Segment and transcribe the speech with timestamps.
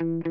[0.00, 0.27] Hello and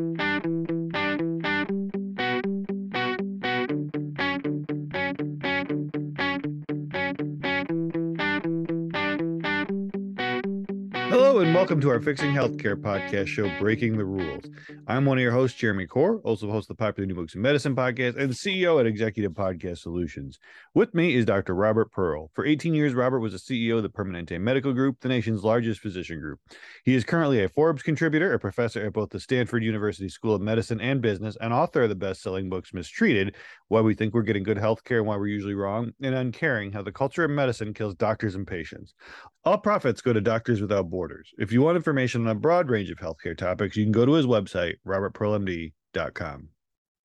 [11.58, 14.44] welcome to our Fixing Healthcare podcast show, Breaking the Rules.
[14.86, 17.42] I'm one of your hosts, Jeremy Corr, also host of the popular New Books in
[17.42, 20.38] Medicine podcast and CEO at Executive Podcast Solutions.
[20.76, 21.56] With me is Dr.
[21.56, 22.30] Robert Pearl.
[22.36, 25.80] For 18 years, Robert was the CEO of the Permanente Medical Group, the nation's largest
[25.80, 26.40] physician group.
[26.86, 30.42] He is currently a Forbes contributor, a professor at both the Stanford University School of
[30.42, 33.34] Medicine and Business, and author of the best-selling books Mistreated,
[33.70, 36.84] Why We Think We're Getting Good Healthcare and Why We're Usually Wrong, and Uncaring, How
[36.84, 38.94] the Culture of Medicine Kills Doctors and Patients.
[39.44, 41.34] All profits go to Doctors Without Borders.
[41.38, 44.14] If you want information on a broad range of healthcare topics, you can go to
[44.14, 46.50] his website, robertpearlmd.com.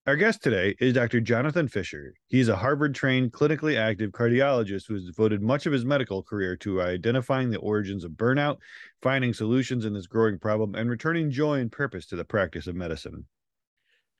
[0.04, 1.20] Our guest today is Dr.
[1.20, 2.14] Jonathan Fisher.
[2.26, 6.56] He's a Harvard trained, clinically active cardiologist who has devoted much of his medical career
[6.56, 8.56] to identifying the origins of burnout,
[9.00, 12.74] finding solutions in this growing problem, and returning joy and purpose to the practice of
[12.74, 13.26] medicine.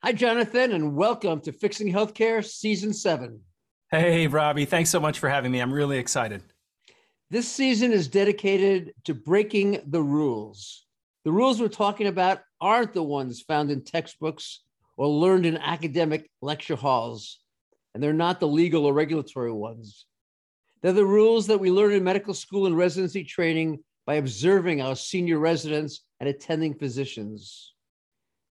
[0.03, 3.41] Hi, Jonathan, and welcome to Fixing Healthcare Season 7.
[3.91, 4.63] Hey, Robbie.
[4.63, 5.59] Thanks so much for having me.
[5.59, 6.43] I'm really excited.
[7.33, 10.85] This season is dedicated to breaking the rules.
[11.25, 14.61] The rules we're talking about aren't the ones found in textbooks
[14.97, 17.39] or learned in academic lecture halls,
[17.95, 20.05] and they're not the legal or regulatory ones.
[20.83, 24.95] They're the rules that we learn in medical school and residency training by observing our
[24.95, 27.73] senior residents and attending physicians.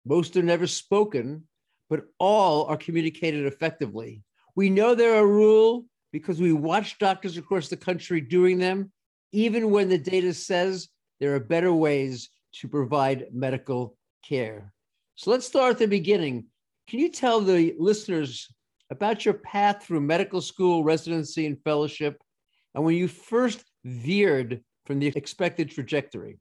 [0.05, 1.45] Most are never spoken,
[1.89, 4.25] but all are communicated effectively.
[4.57, 8.93] We know they're a rule because we watch doctors across the country doing them,
[9.33, 10.89] even when the data says
[11.21, 14.73] there are better ways to provide medical care.
[15.15, 16.47] So let's start at the beginning.
[16.89, 18.53] Can you tell the listeners
[18.91, 22.21] about your path through medical school, residency, and fellowship,
[22.75, 26.39] and when you first veered from the expected trajectory?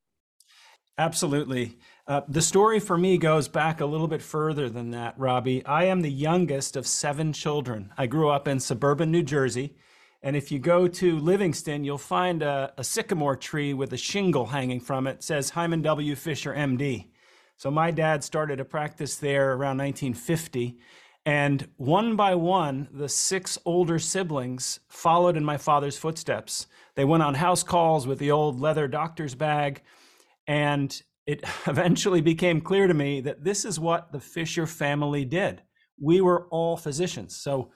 [0.97, 1.77] Absolutely.
[2.11, 5.65] Uh, the story for me goes back a little bit further than that, Robbie.
[5.65, 7.93] I am the youngest of seven children.
[7.97, 9.77] I grew up in suburban New Jersey.
[10.21, 14.47] And if you go to Livingston, you'll find a, a sycamore tree with a shingle
[14.47, 15.11] hanging from it.
[15.11, 16.13] it says Hyman W.
[16.15, 17.07] Fisher, MD.
[17.55, 20.79] So my dad started a practice there around 1950.
[21.25, 26.67] And one by one, the six older siblings followed in my father's footsteps.
[26.95, 29.81] They went on house calls with the old leather doctor's bag.
[30.45, 35.61] And it eventually became clear to me that this is what the Fisher family did.
[35.99, 37.35] We were all physicians.
[37.35, 37.71] So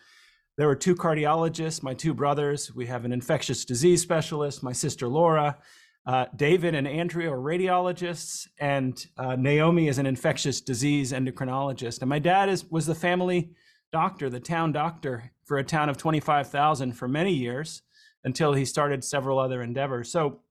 [0.57, 2.73] there were two cardiologists, my two brothers.
[2.73, 5.57] We have an infectious disease specialist, my sister Laura.
[6.05, 12.01] Uh, David and Andrea are radiologists, and uh, Naomi is an infectious disease endocrinologist.
[12.01, 13.51] And my dad is was the family
[13.91, 17.81] doctor, the town doctor for a town of 25,000 for many years
[18.23, 20.11] until he started several other endeavors.
[20.11, 20.41] So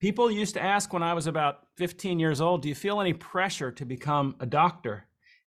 [0.00, 3.12] people used to ask when I was about 15 years old, do you feel any
[3.12, 5.06] pressure to become a doctor?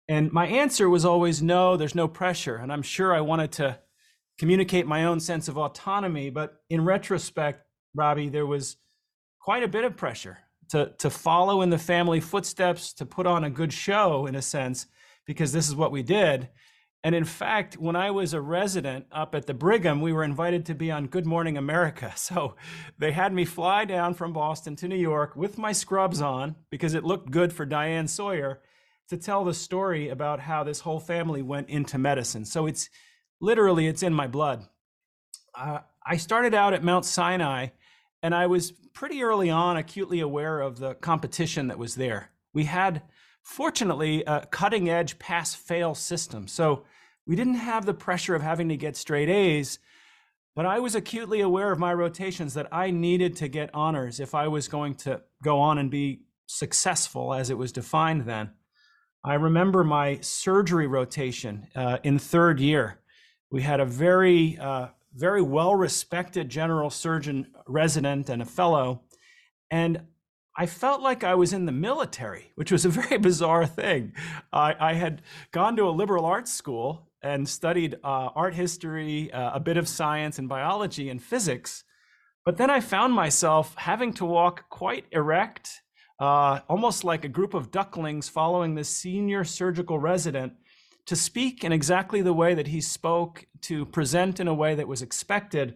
[0.08, 2.56] And my answer was always no, there's no pressure.
[2.56, 3.78] And I'm sure I wanted to
[4.38, 8.76] communicate my own sense of autonomy, but in retrospect, Robbie, there was
[9.38, 10.38] quite a bit of pressure
[10.70, 14.42] to to follow in the family footsteps, to put on a good show in a
[14.42, 14.86] sense,
[15.26, 16.48] because this is what we did.
[17.02, 20.66] And in fact, when I was a resident up at the Brigham, we were invited
[20.66, 22.12] to be on Good Morning America.
[22.16, 22.54] So
[22.98, 26.94] they had me fly down from Boston to New York with my scrubs on because
[26.94, 28.60] it looked good for Diane Sawyer
[29.08, 32.44] to tell the story about how this whole family went into medicine.
[32.44, 32.88] So it's
[33.40, 34.66] literally it's in my blood.
[35.54, 37.68] Uh, I started out at Mount Sinai
[38.22, 42.30] and I was pretty early on acutely aware of the competition that was there.
[42.52, 43.02] We had,
[43.42, 46.48] fortunately, a cutting edge pass fail system.
[46.48, 46.84] So
[47.26, 49.78] we didn't have the pressure of having to get straight A's,
[50.56, 54.34] but I was acutely aware of my rotations that I needed to get honors if
[54.34, 58.50] I was going to go on and be successful as it was defined then.
[59.22, 63.00] I remember my surgery rotation uh, in third year.
[63.50, 69.02] We had a very uh, very well respected general surgeon resident and a fellow.
[69.70, 70.02] And
[70.56, 74.12] I felt like I was in the military, which was a very bizarre thing.
[74.52, 79.52] I, I had gone to a liberal arts school and studied uh, art history, uh,
[79.54, 81.84] a bit of science and biology and physics.
[82.44, 85.82] But then I found myself having to walk quite erect,
[86.18, 90.54] uh, almost like a group of ducklings following the senior surgical resident
[91.06, 94.88] to speak in exactly the way that he spoke, to present in a way that
[94.88, 95.74] was expected.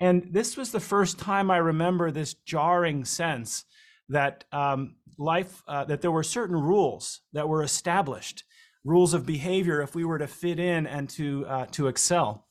[0.00, 3.64] And this was the first time I remember this jarring sense
[4.08, 8.44] that um, life, uh, that there were certain rules that were established,
[8.84, 12.46] rules of behavior if we were to fit in and to, uh, to excel.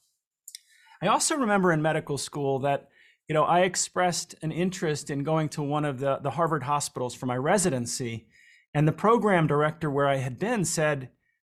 [1.01, 2.89] I also remember in medical school that
[3.27, 7.15] you know, I expressed an interest in going to one of the, the Harvard hospitals
[7.15, 8.27] for my residency.
[8.73, 11.09] And the program director where I had been said,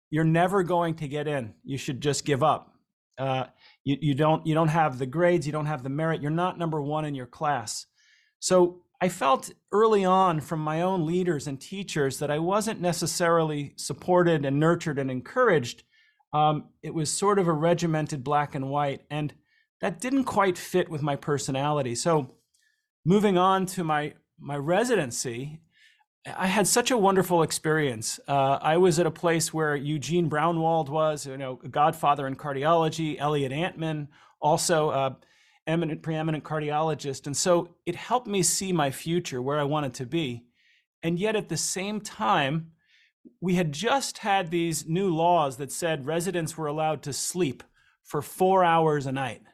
[0.09, 1.55] You're never going to get in.
[1.63, 2.73] You should just give up.
[3.17, 3.45] Uh,
[3.83, 6.59] you, you, don't, you don't have the grades, you don't have the merit, you're not
[6.59, 7.85] number one in your class.
[8.39, 13.73] So I felt early on from my own leaders and teachers that I wasn't necessarily
[13.75, 15.83] supported and nurtured and encouraged.
[16.33, 19.31] Um, it was sort of a regimented black and white, and
[19.79, 21.93] that didn't quite fit with my personality.
[21.93, 22.31] So,
[23.05, 25.59] moving on to my my residency,
[26.35, 28.19] I had such a wonderful experience.
[28.27, 32.35] Uh, I was at a place where Eugene Braunwald was, you know, a godfather in
[32.37, 34.07] cardiology, Elliot Antman,
[34.41, 35.13] also uh,
[35.67, 37.25] eminent, preeminent cardiologist.
[37.25, 40.45] And so it helped me see my future, where I wanted to be.
[41.03, 42.71] And yet at the same time,
[43.41, 47.63] we had just had these new laws that said residents were allowed to sleep
[48.03, 49.41] for four hours a night.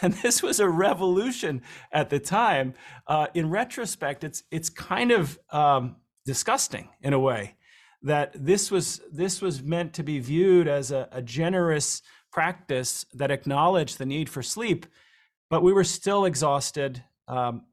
[0.00, 1.60] And this was a revolution
[1.92, 2.72] at the time.
[3.06, 7.56] Uh, in retrospect, it's it's kind of um, disgusting in a way
[8.02, 12.00] that this was this was meant to be viewed as a, a generous
[12.32, 14.86] practice that acknowledged the need for sleep
[15.52, 17.04] but we were still exhausted.
[17.28, 17.66] Um,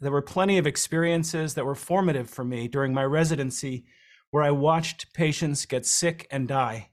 [0.00, 3.84] there were plenty of experiences that were formative for me during my residency
[4.30, 6.88] where i watched patients get sick and die.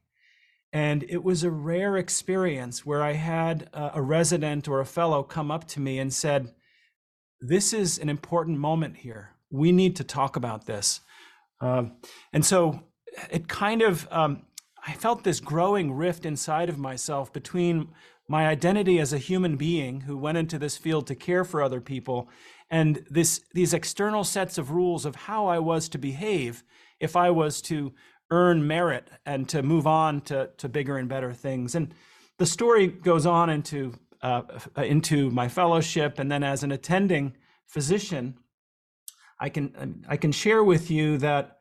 [0.74, 5.24] And it was a rare experience where i had a, a resident or a fellow
[5.24, 6.54] come up to me and said
[7.40, 9.30] this is an important moment here.
[9.50, 11.00] We need to talk about this.
[11.62, 11.94] Um,
[12.34, 12.84] and so
[13.30, 14.42] it kind of, um,
[14.86, 17.88] I felt this growing rift inside of myself between
[18.32, 21.82] my identity as a human being who went into this field to care for other
[21.82, 22.30] people
[22.70, 26.64] and this, these external sets of rules of how I was to behave
[27.02, 27.94] if I was to
[28.32, 31.76] earn merit and to move on to, to bigger and better things.
[31.76, 31.94] And
[32.38, 34.44] the story goes on into, uh,
[34.78, 37.36] into my fellowship and then as an attending
[37.68, 38.38] physician,
[39.42, 41.58] I can I can share with you that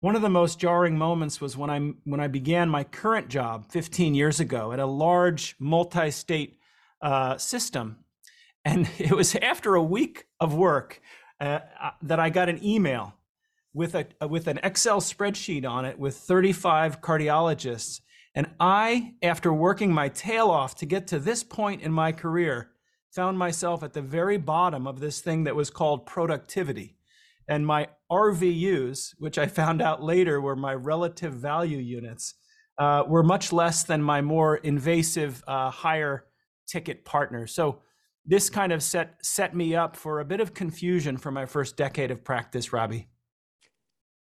[0.00, 3.66] one of the most jarring moments was when I when I began my current job
[3.70, 6.58] 15 years ago at a large multi-state
[7.02, 8.04] uh, system,
[8.64, 11.00] and it was after a week of work
[11.40, 13.14] uh, uh that I got an email
[13.74, 18.00] with a with an Excel spreadsheet on it with 35 cardiologists,
[18.34, 22.70] and I, after working my tail off to get to this point in my career,
[23.10, 26.97] found myself at the very bottom of this thing that was called productivity
[27.48, 32.34] and my RVUs, which I found out later were my relative value units,
[32.78, 36.26] uh, were much less than my more invasive, uh, higher
[36.66, 37.52] ticket partners.
[37.52, 37.80] So
[38.24, 41.76] this kind of set set me up for a bit of confusion for my first
[41.76, 43.08] decade of practice, Robbie.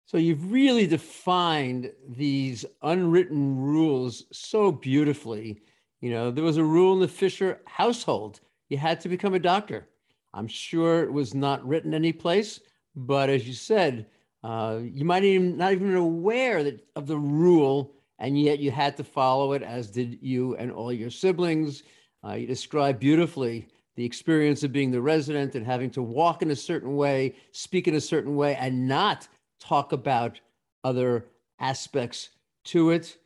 [0.05, 5.61] So you've really defined these unwritten rules so beautifully.
[5.99, 8.39] You know, there was a rule in the Fisher household.
[8.69, 9.89] You had to become a doctor.
[10.33, 12.61] I'm sure it was not written any place,
[12.97, 14.07] but as you said,
[14.43, 18.97] uh, you might even not even aware that of the rule, and yet you had
[18.97, 21.83] to follow it, as did you and all your siblings.
[22.27, 26.51] Uh, you described beautifully the experience of being the resident and having to walk in
[26.51, 29.27] a certain way, speak in a certain way, and not
[29.59, 30.39] talk about
[30.83, 31.25] other
[31.59, 32.29] aspects
[32.63, 33.17] to it.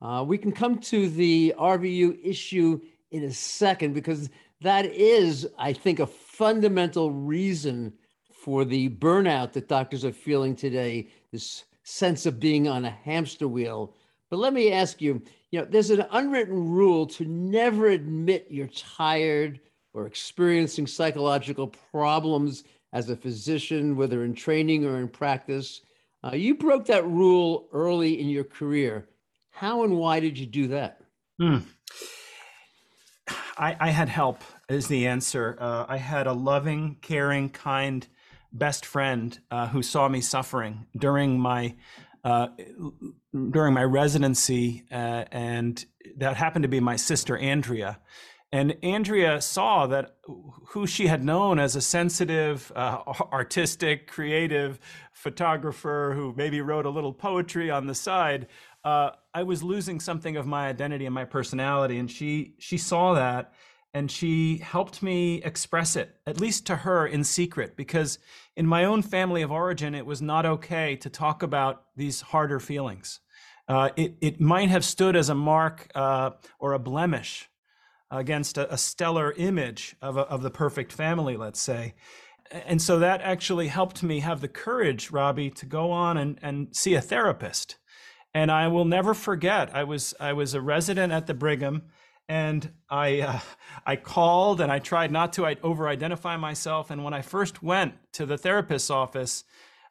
[0.00, 2.80] Uh, we can come to the RVU issue
[3.10, 4.30] in a second because
[4.60, 7.92] that is, I think, a fundamental reason
[8.48, 13.46] for the burnout that doctors are feeling today, this sense of being on a hamster
[13.46, 13.92] wheel.
[14.30, 15.20] But let me ask you,
[15.50, 19.60] you know, there's an unwritten rule to never admit you're tired
[19.92, 25.82] or experiencing psychological problems as a physician, whether in training or in practice.
[26.24, 29.10] Uh, you broke that rule early in your career.
[29.50, 31.02] How and why did you do that?
[31.38, 31.58] Hmm.
[33.58, 35.58] I, I, had help, is the answer.
[35.60, 38.06] Uh, I had a loving, caring, kind
[38.52, 41.74] best friend uh, who saw me suffering during my
[42.24, 42.48] uh,
[43.50, 45.84] during my residency, uh, and
[46.16, 48.00] that happened to be my sister Andrea.
[48.50, 50.16] And Andrea saw that
[50.68, 53.02] who she had known as a sensitive, uh,
[53.32, 54.80] artistic, creative
[55.12, 58.46] photographer who maybe wrote a little poetry on the side.
[58.84, 63.14] Uh, I was losing something of my identity and my personality, and she she saw
[63.14, 63.52] that
[63.94, 68.18] and she helped me express it, at least to her in secret, because
[68.56, 72.60] in my own family of origin, it was not okay to talk about these harder
[72.60, 73.20] feelings.
[73.66, 77.48] Uh, it, it might have stood as a mark uh, or a blemish
[78.10, 81.94] against a, a stellar image of, a, of the perfect family, let's say.
[82.50, 86.74] And so that actually helped me have the courage, Robbie, to go on and, and
[86.74, 87.76] see a therapist.
[88.32, 91.82] And I will never forget, I was, I was a resident at the Brigham
[92.28, 93.40] and I uh,
[93.86, 96.90] I called and I tried not to over identify myself.
[96.90, 99.44] And when I first went to the therapist's office,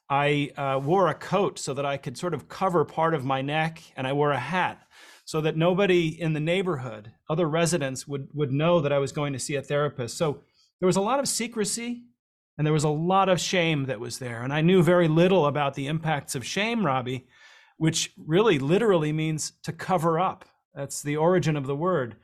[0.09, 3.41] I uh, wore a coat so that I could sort of cover part of my
[3.41, 4.83] neck, and I wore a hat
[5.25, 9.33] so that nobody in the neighborhood, other residents, would would know that I was going
[9.33, 10.17] to see a therapist.
[10.17, 10.43] So
[10.79, 12.03] there was a lot of secrecy,
[12.57, 15.47] and there was a lot of shame that was there, and I knew very little
[15.47, 17.27] about the impacts of shame, Robbie,
[17.77, 20.45] which really literally means to cover up.
[20.73, 22.15] That's the origin of the word,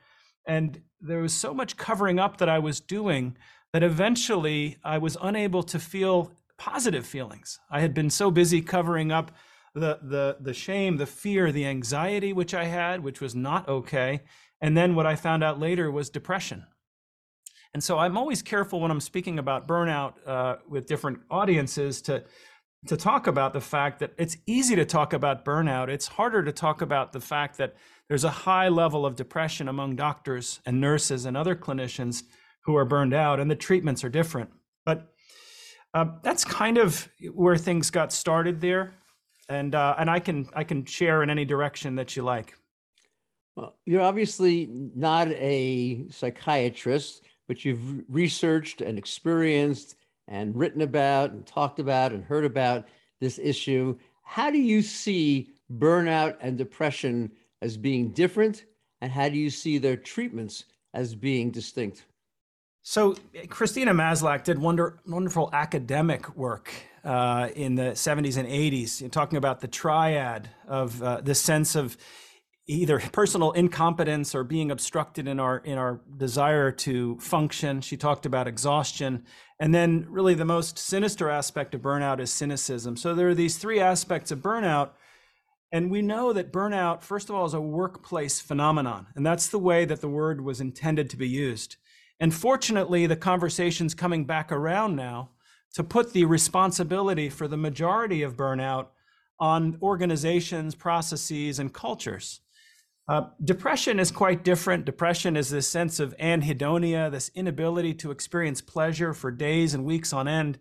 [0.46, 3.36] and there was so much covering up that I was doing
[3.72, 7.58] that eventually I was unable to feel positive feelings.
[7.70, 9.32] I had been so busy covering up
[9.74, 14.22] the the the shame, the fear, the anxiety which I had, which was not okay,
[14.60, 16.66] and then what I found out later was depression.
[17.74, 22.24] And so I'm always careful when I'm speaking about burnout uh, with different audiences to
[22.86, 25.88] to talk about the fact that it's easy to talk about burnout.
[25.88, 27.74] It's harder to talk about the fact that
[28.08, 32.24] there's a high level of depression among doctors and nurses and other clinicians
[32.64, 34.50] who are burned out, and the treatments are different.
[34.84, 35.14] But
[35.92, 38.94] uh, that's kind of where things got started there,
[39.48, 42.54] and uh, and I can I can share in any direction that you like.
[43.56, 49.94] Well, you're obviously not a psychiatrist, but you've researched and experienced
[50.26, 52.88] and written about and talked about and heard about
[53.20, 53.96] this issue.
[54.22, 57.30] How do you see burnout and depression
[57.64, 58.64] as being different,
[59.00, 62.04] and how do you see their treatments as being distinct?
[62.82, 63.16] So
[63.48, 66.70] Christina Maslach did wonder, wonderful academic work
[67.02, 71.96] uh, in the 70s and 80s, talking about the triad of uh, the sense of
[72.66, 77.80] either personal incompetence or being obstructed in our in our desire to function.
[77.80, 79.24] She talked about exhaustion,
[79.58, 82.96] and then really the most sinister aspect of burnout is cynicism.
[82.98, 84.90] So there are these three aspects of burnout.
[85.74, 89.08] And we know that burnout, first of all, is a workplace phenomenon.
[89.16, 91.78] And that's the way that the word was intended to be used.
[92.20, 95.30] And fortunately, the conversation's coming back around now
[95.74, 98.86] to put the responsibility for the majority of burnout
[99.40, 102.38] on organizations, processes, and cultures.
[103.08, 104.84] Uh, depression is quite different.
[104.84, 110.12] Depression is this sense of anhedonia, this inability to experience pleasure for days and weeks
[110.12, 110.56] on end,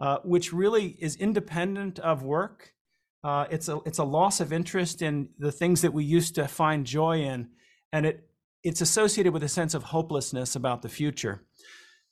[0.00, 2.74] uh, which really is independent of work.
[3.22, 6.48] Uh, it's a it's a loss of interest in the things that we used to
[6.48, 7.48] find joy in,
[7.92, 8.30] and it
[8.62, 11.42] it's associated with a sense of hopelessness about the future.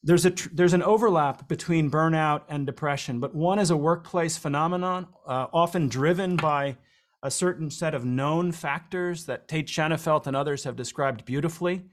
[0.02, 5.08] There's a there's an overlap between burnout and depression, but one is a workplace phenomenon,
[5.26, 6.76] uh, often driven by
[7.22, 11.86] a certain set of known factors that Tate Shanafelt and others have described beautifully,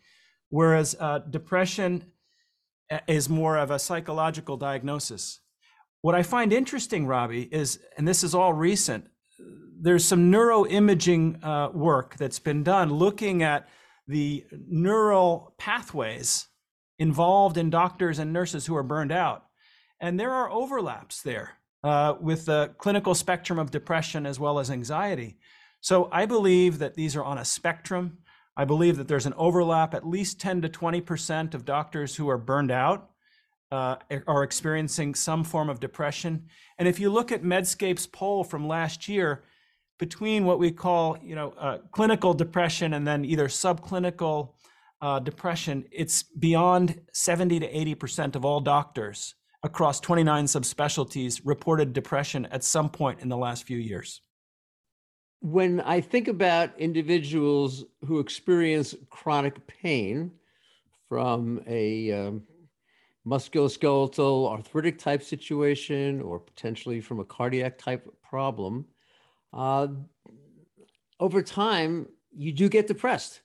[0.49, 2.11] whereas uh, depression
[2.91, 5.39] uh, is more of a psychological diagnosis.
[6.05, 9.07] What I find interesting, Robbie, is, and this is all recent,
[9.81, 13.67] there's some neuroimaging uh, work that's been done looking at
[14.07, 16.45] the neural pathways
[16.99, 19.45] involved in doctors and nurses who are burned out.
[19.99, 24.69] And there are overlaps there uh, with the clinical spectrum of depression as well as
[24.69, 25.39] anxiety.
[25.81, 28.19] So I believe that these are on a spectrum.
[28.55, 29.95] I believe that there's an overlap.
[29.95, 33.09] At least 10 to 20% of doctors who are burned out
[33.75, 36.45] uh, are experiencing some form of depression.
[36.77, 39.43] And if you look at Medscape's poll from last year,
[39.99, 44.53] between what we call, you know, uh, clinical depression and then either subclinical
[45.01, 52.45] uh, depression, it's beyond 70 to 80% of all doctors across 29 subspecialties reported depression
[52.47, 54.21] at some point in the last few years.
[55.41, 60.31] When I think about individuals who experience chronic pain
[61.09, 62.43] from a um,
[63.27, 68.85] musculoskeletal arthritic type situation or potentially from a cardiac type problem,
[69.53, 69.87] uh,
[71.19, 73.41] over time, you do get depressed.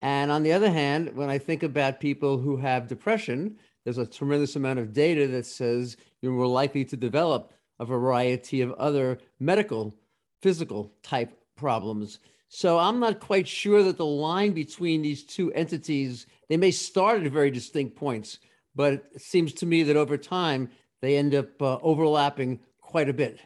[0.00, 4.06] And on the other hand, when I think about people who have depression, there's a
[4.06, 9.18] tremendous amount of data that says you're more likely to develop a variety of other
[9.40, 9.94] medical,
[10.40, 12.20] physical type problems.
[12.48, 17.22] So I'm not quite sure that the line between these two entities, they may start
[17.22, 18.38] at very distinct points,
[18.74, 23.12] but it seems to me that over time they end up uh, overlapping quite a
[23.12, 23.40] bit.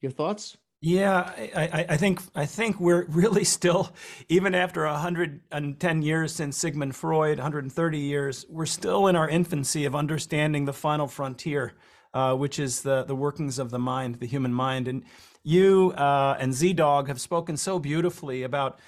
[0.00, 0.56] Your thoughts?
[0.80, 3.90] Yeah, I, I, think I think we're really still,
[4.28, 9.96] even after 110 years since Sigmund Freud, 130 years, we're still in our infancy of
[9.96, 11.74] understanding the final frontier,
[12.14, 14.86] uh, which is the the workings of the mind, the human mind.
[14.86, 15.02] And
[15.42, 18.78] you uh, and ZDogg have spoken so beautifully about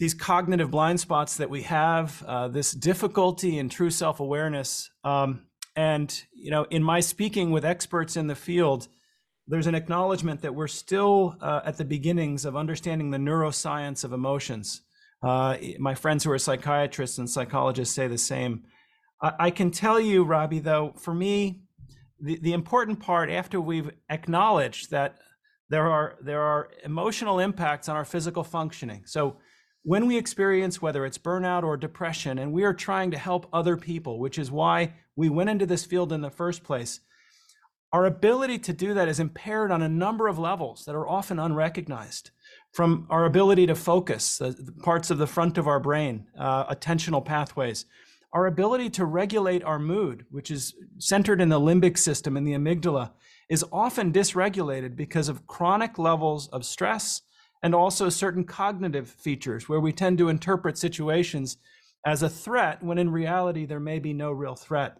[0.00, 4.90] these cognitive blind spots that we have, uh, this difficulty in true self awareness.
[5.04, 8.88] Um, and you know, in my speaking with experts in the field
[9.50, 14.12] there's an acknowledgement that we're still uh, at the beginnings of understanding the neuroscience of
[14.12, 14.82] emotions.
[15.24, 18.62] Uh, my friends who are psychiatrists and psychologists say the same.
[19.20, 21.62] I, I can tell you, Robbie, though, for me,
[22.20, 25.18] the, the important part after we've acknowledged that
[25.68, 29.02] there are there are emotional impacts on our physical functioning.
[29.04, 29.38] So
[29.82, 33.76] when we experience whether it's burnout or depression and we are trying to help other
[33.76, 37.00] people, which is why we went into this field in the first place,
[37.92, 41.38] our ability to do that is impaired on a number of levels that are often
[41.38, 42.30] unrecognized.
[42.72, 47.24] From our ability to focus, uh, parts of the front of our brain, uh, attentional
[47.24, 47.86] pathways,
[48.32, 52.52] our ability to regulate our mood, which is centered in the limbic system in the
[52.52, 53.10] amygdala,
[53.48, 57.22] is often dysregulated because of chronic levels of stress
[57.62, 61.56] and also certain cognitive features where we tend to interpret situations
[62.06, 64.96] as a threat when in reality there may be no real threat.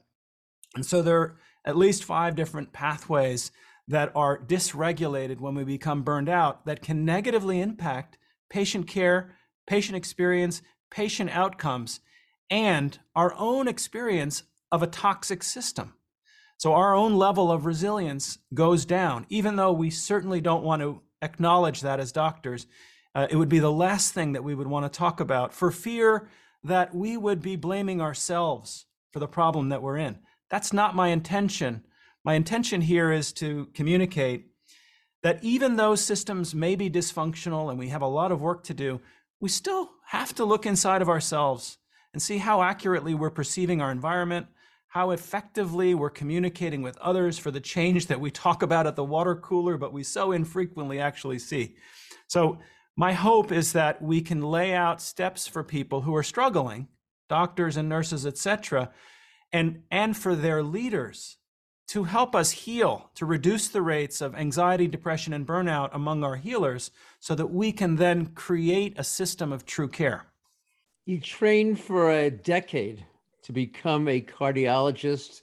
[0.75, 3.51] And so there are at least five different pathways
[3.89, 9.35] that are dysregulated when we become burned out that can negatively impact patient care,
[9.67, 12.01] patient experience, patient outcomes,
[12.51, 15.95] and our own experience of a toxic system.
[16.59, 21.01] So our own level of resilience goes down, even though we certainly don't want to
[21.23, 22.67] acknowledge that as doctors.
[23.15, 25.71] Uh, it would be the last thing that we would want to talk about for
[25.71, 26.29] fear
[26.63, 30.19] that we would be blaming ourselves for the problem that we're in.
[30.51, 31.85] That's not my intention.
[32.25, 34.47] My intention here is to communicate
[35.23, 38.75] that even though systems may be dysfunctional and we have a lot of work to
[38.75, 39.01] do,
[39.41, 41.79] we still have to look inside of ourselves
[42.13, 44.47] and see how accurately we're perceiving our environment,
[44.91, 49.05] how effectively we're communicating with others for the change that we talk about at the
[49.05, 51.77] water cooler, but we so infrequently actually see.
[52.27, 52.59] So,
[52.97, 56.89] my hope is that we can lay out steps for people who are struggling,
[57.29, 58.91] doctors and nurses, etc.,
[59.53, 61.39] and, and for their leaders
[61.87, 66.37] to help us heal, to reduce the rates of anxiety, depression, and burnout among our
[66.37, 70.27] healers so that we can then create a system of true care.
[71.07, 73.07] You trained for a decade
[73.43, 75.43] to become a cardiologist,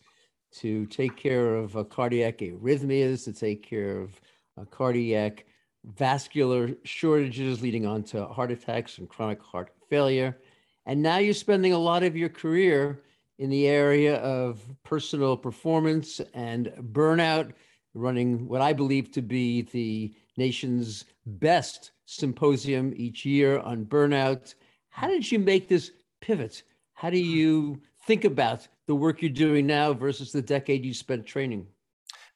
[0.52, 4.22] to take care of uh, cardiac arrhythmias, to take care of
[4.60, 5.46] uh, cardiac
[5.84, 10.38] vascular shortages leading on to heart attacks and chronic heart failure.
[10.86, 13.02] And now you're spending a lot of your career
[13.40, 17.54] in the area of personal performance and burnout,
[17.94, 24.56] running what I believe to be the nation's best symposium each year on burnout.
[24.90, 26.64] How did you make this pivot
[26.98, 31.28] how do you think about the work you're doing now versus the decade you spent
[31.28, 31.68] training?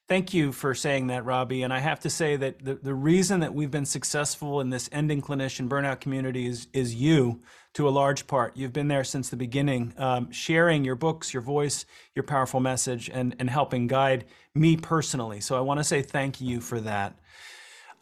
[0.07, 1.63] Thank you for saying that, Robbie.
[1.63, 4.87] And I have to say that the, the reason that we've been successful in this
[4.91, 7.41] ending clinician burnout community is, is you
[7.73, 8.55] to a large part.
[8.55, 13.09] You've been there since the beginning, um, sharing your books, your voice, your powerful message,
[13.11, 15.41] and, and helping guide me personally.
[15.41, 17.17] So I want to say thank you for that.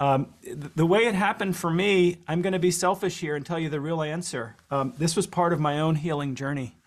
[0.01, 3.59] Um, the way it happened for me, I'm going to be selfish here and tell
[3.59, 4.55] you the real answer.
[4.71, 6.77] Um, this was part of my own healing journey.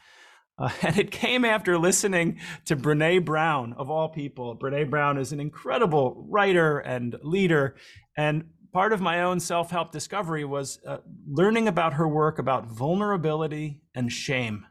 [0.59, 4.57] Uh, and it came after listening to Brene Brown, of all people.
[4.57, 7.77] Brene Brown is an incredible writer and leader.
[8.17, 10.99] And part of my own self help discovery was uh,
[11.29, 14.67] learning about her work about vulnerability and shame.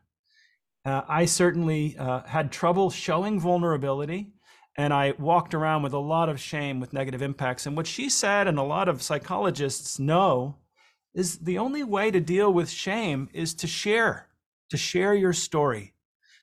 [0.83, 4.33] Uh, I certainly uh, had trouble showing vulnerability
[4.77, 7.65] and I walked around with a lot of shame with negative impacts.
[7.65, 10.55] And what she said, and a lot of psychologists know,
[11.13, 14.29] is the only way to deal with shame is to share,
[14.69, 15.93] to share your story,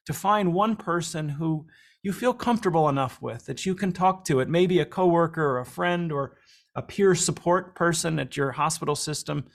[0.05, 1.67] to find one person who
[2.03, 4.41] you feel comfortable enough with that you can talk to.
[4.41, 6.37] It may be a coworker or a friend or
[6.75, 9.47] a peer support person at your hospital system.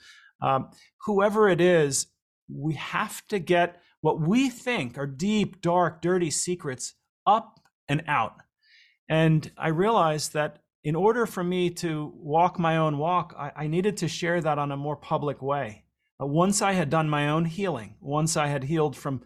[0.42, 0.70] Um,
[1.06, 2.08] whoever it is,
[2.52, 8.42] we have to get what we think are deep, dark, dirty secrets up and out
[9.08, 13.66] and I realized that in order for me to walk my own walk, I, I
[13.66, 15.84] needed to share that on a more public way.
[16.18, 19.22] But once I had done my own healing, once I had healed from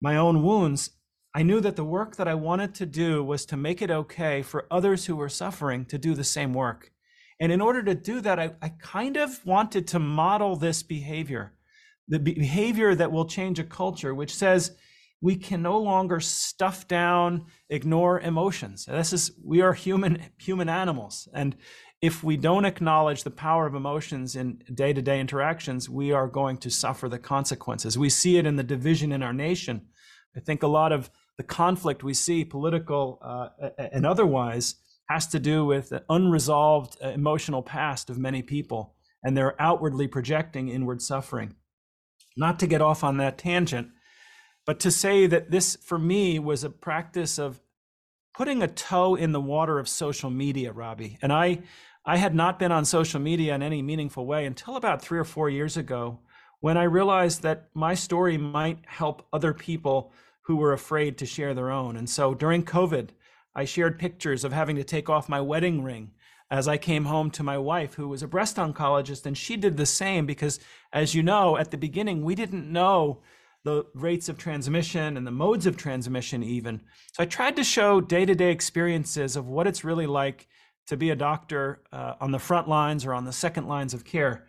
[0.00, 0.90] my own wounds,
[1.34, 4.42] I knew that the work that I wanted to do was to make it okay
[4.42, 6.92] for others who were suffering to do the same work.
[7.38, 11.52] And in order to do that, I, I kind of wanted to model this behavior,
[12.08, 14.76] the behavior that will change a culture, which says,
[15.20, 18.84] we can no longer stuff down, ignore emotions.
[18.86, 21.56] This is we are human human animals, and
[22.02, 26.70] if we don't acknowledge the power of emotions in day-to-day interactions, we are going to
[26.70, 27.96] suffer the consequences.
[27.96, 29.86] We see it in the division in our nation.
[30.36, 33.48] I think a lot of the conflict we see, political uh,
[33.78, 34.76] and otherwise,
[35.08, 40.06] has to do with the unresolved uh, emotional past of many people, and they're outwardly
[40.06, 41.54] projecting inward suffering.
[42.36, 43.88] Not to get off on that tangent,
[44.66, 47.60] but to say that this, for me, was a practice of
[48.34, 51.18] putting a toe in the water of social media, Robbie.
[51.22, 51.60] And I,
[52.04, 55.24] I had not been on social media in any meaningful way until about three or
[55.24, 56.18] four years ago
[56.60, 61.54] when I realized that my story might help other people who were afraid to share
[61.54, 61.96] their own.
[61.96, 63.10] And so during COVID,
[63.54, 66.10] I shared pictures of having to take off my wedding ring
[66.50, 69.76] as I came home to my wife, who was a breast oncologist, and she did
[69.76, 70.60] the same because,
[70.92, 73.20] as you know, at the beginning, we didn't know
[73.66, 76.80] the rates of transmission and the modes of transmission, even.
[77.12, 80.46] So I tried to show day to day experiences of what it's really like
[80.86, 84.04] to be a doctor uh, on the front lines or on the second lines of
[84.04, 84.46] care.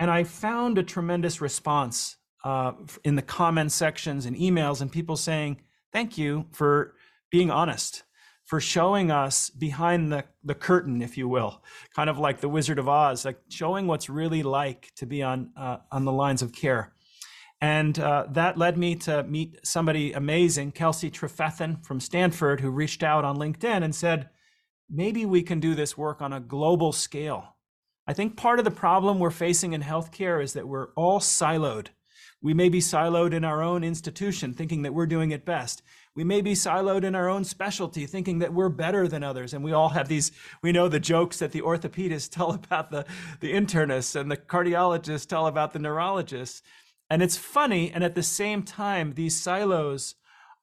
[0.00, 2.72] And I found a tremendous response uh,
[3.04, 5.60] in the comment sections and emails, and people saying,
[5.92, 6.94] Thank you for
[7.30, 8.02] being honest
[8.44, 11.62] for showing us behind the, the curtain, if you will,
[11.94, 15.50] kind of like the Wizard of Oz, like showing what's really like to be on
[15.56, 16.92] uh, on the lines of care.
[17.60, 23.02] And uh, that led me to meet somebody amazing, Kelsey Trefethen from Stanford, who reached
[23.02, 24.28] out on LinkedIn and said,
[24.88, 27.56] maybe we can do this work on a global scale.
[28.06, 31.88] I think part of the problem we're facing in healthcare is that we're all siloed.
[32.40, 35.82] We may be siloed in our own institution, thinking that we're doing it best.
[36.14, 39.52] We may be siloed in our own specialty, thinking that we're better than others.
[39.52, 43.04] And we all have these, we know the jokes that the orthopedists tell about the,
[43.40, 46.62] the internists and the cardiologists tell about the neurologists.
[47.10, 47.90] And it's funny.
[47.90, 50.14] And at the same time, these silos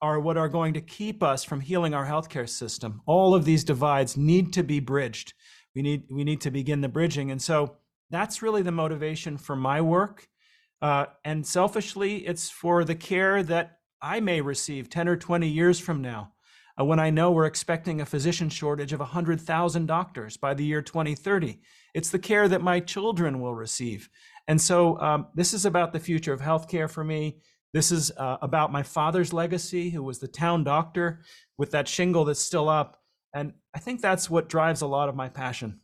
[0.02, 3.02] are what are going to keep us from healing our healthcare system.
[3.06, 5.34] All of these divides need to be bridged.
[5.74, 7.32] We need, we need to begin the bridging.
[7.32, 7.78] And so
[8.10, 10.28] that's really the motivation for my work.
[10.82, 15.80] Uh, and selfishly, it's for the care that I may receive 10 or 20 years
[15.80, 16.34] from now,
[16.80, 20.82] uh, when I know we're expecting a physician shortage of 100,000 doctors by the year
[20.82, 21.60] 2030.
[21.94, 24.10] It's the care that my children will receive.
[24.48, 27.38] And so um, this is about the future of healthcare for me.
[27.74, 31.22] This is uh, about my father's legacy, who was the town doctor
[31.58, 33.02] with that shingle that's still up.
[33.34, 35.80] And I think that's what drives a lot of my passion.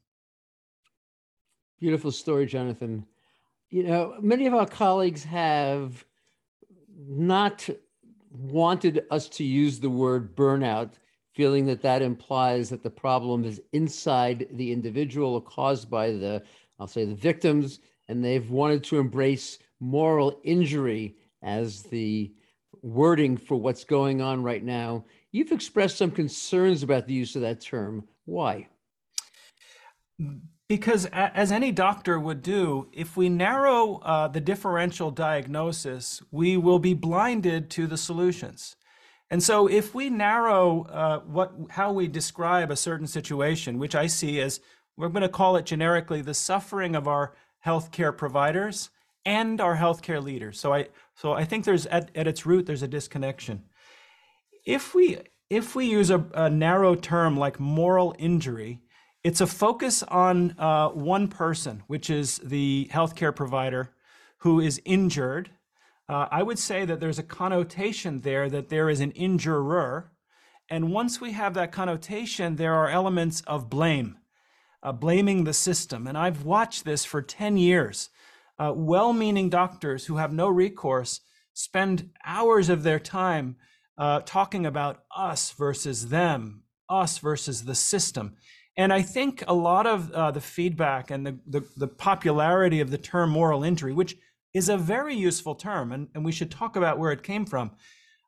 [1.79, 3.05] Beautiful story, Jonathan.
[3.69, 6.05] You know, many of our colleagues have
[6.95, 7.67] not
[8.29, 10.91] wanted us to use the word burnout,
[11.33, 16.43] feeling that that implies that the problem is inside the individual or caused by the,
[16.79, 17.79] I'll say, the victims,
[18.11, 22.29] and they've wanted to embrace moral injury as the
[22.81, 25.05] wording for what's going on right now.
[25.31, 28.03] You've expressed some concerns about the use of that term.
[28.25, 28.67] Why?
[30.67, 36.79] Because, as any doctor would do, if we narrow uh, the differential diagnosis, we will
[36.79, 38.75] be blinded to the solutions.
[39.29, 44.07] And so, if we narrow uh, what how we describe a certain situation, which I
[44.07, 44.59] see as
[44.97, 47.33] we're going to call it generically the suffering of our
[47.65, 48.89] healthcare providers
[49.25, 50.59] and our healthcare leaders.
[50.59, 53.63] So I so I think there's at, at its root there's a disconnection.
[54.65, 55.19] If we
[55.49, 58.81] if we use a, a narrow term like moral injury,
[59.23, 63.93] it's a focus on uh, one person, which is the healthcare provider
[64.39, 65.51] who is injured.
[66.09, 70.11] Uh, I would say that there's a connotation there that there is an injurer.
[70.69, 74.17] And once we have that connotation, there are elements of blame,
[74.83, 76.07] uh, blaming the system.
[76.07, 78.09] And I've watched this for 10 years.
[78.59, 81.21] Uh, well meaning doctors who have no recourse
[81.53, 83.55] spend hours of their time
[83.97, 88.35] uh, talking about us versus them, us versus the system.
[88.77, 92.89] And I think a lot of uh, the feedback and the, the, the, popularity of
[92.89, 94.15] the term moral injury, which
[94.53, 97.71] is a very useful term, and, and we should talk about where it came from.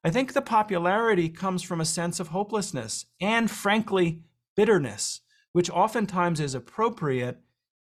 [0.04, 4.22] I think the popularity comes from a sense of hopelessness and, frankly,
[4.56, 5.22] bitterness,
[5.54, 7.39] which oftentimes is appropriate,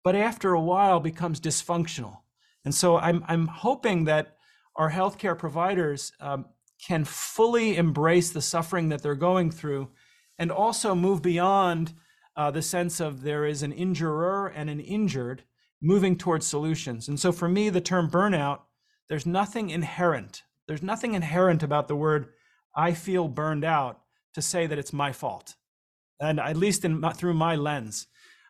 [0.04, 2.20] but after a while becomes dysfunctional.
[2.64, 4.38] And so I'm, I'm hoping that
[4.76, 6.46] our healthcare providers um,
[6.86, 9.90] can fully embrace the suffering that they're going through
[10.38, 11.94] and also move beyond
[12.36, 15.44] uh, the sense of there is an injurer and an injured
[15.82, 17.08] moving towards solutions.
[17.08, 18.62] And so for me, the term burnout,
[19.10, 20.44] there's nothing inherent.
[20.68, 22.30] There's nothing inherent about the word
[22.76, 24.02] I feel burned out
[24.34, 25.56] to say that it's my fault.
[26.20, 28.08] And at least in, through my lens,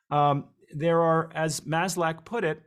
[0.09, 2.61] um, there are, as Maslach put it,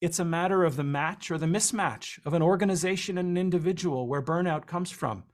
[0.00, 4.08] it's a matter of the match or the mismatch of an organization and an individual
[4.08, 5.24] where burnout comes from.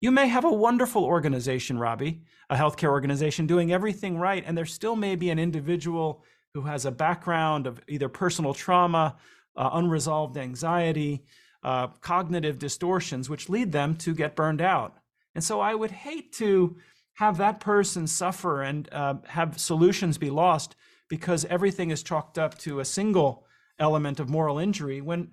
[0.00, 4.64] You may have a wonderful organization, Robbie, a healthcare organization doing everything right, and there
[4.66, 9.16] still may be an individual who has a background of either personal trauma,
[9.56, 11.24] uh, unresolved anxiety,
[11.62, 14.94] uh, cognitive distortions, which lead them to get burned out.
[15.34, 16.76] And so I would hate to
[17.14, 20.74] have that person suffer and uh, have solutions be lost
[21.08, 23.46] because everything is chalked up to a single
[23.78, 25.30] element of moral injury when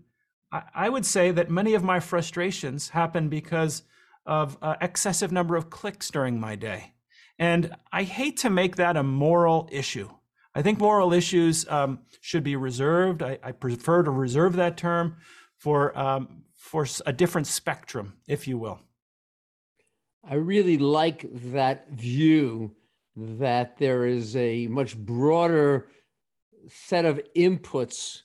[0.52, 3.84] I, I would say that many of my frustrations happen because
[4.26, 6.94] of uh, excessive number of clicks during my day.
[7.38, 10.10] And I hate to make that a moral issue.
[10.54, 13.24] I think moral issues um, should be reserved.
[13.24, 15.18] I, I, prefer to reserve that term
[15.58, 18.80] for um, for a different spectrum, if you will.
[20.27, 22.75] I really like that view
[23.15, 25.89] that there is a much broader
[26.67, 28.21] set of inputs.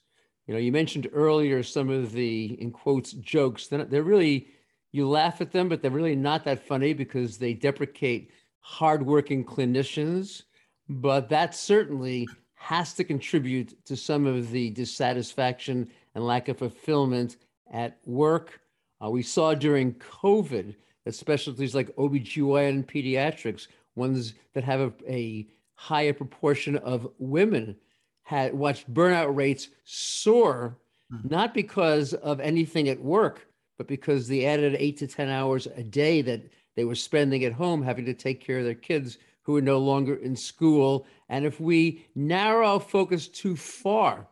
[0.46, 3.68] You know, you mentioned earlier some of the, in quotes, jokes.
[3.68, 4.48] They're, they're really,
[4.92, 8.30] you laugh at them, but they're really not that funny because they deprecate
[8.60, 10.42] hardworking clinicians.
[10.88, 17.36] But that certainly has to contribute to some of the dissatisfaction and lack of fulfillment
[17.72, 18.60] at work.
[19.02, 20.74] Uh, we saw during COVID
[21.12, 27.76] specialties like OBGYN and pediatrics, ones that have a, a higher proportion of women,
[28.22, 30.78] had watched burnout rates soar,
[31.12, 31.28] mm-hmm.
[31.28, 35.82] not because of anything at work, but because the added eight to 10 hours a
[35.82, 36.42] day that
[36.74, 39.78] they were spending at home having to take care of their kids who are no
[39.78, 41.06] longer in school.
[41.28, 44.26] And if we narrow our focus too far,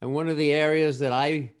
[0.00, 1.52] and one of the areas that I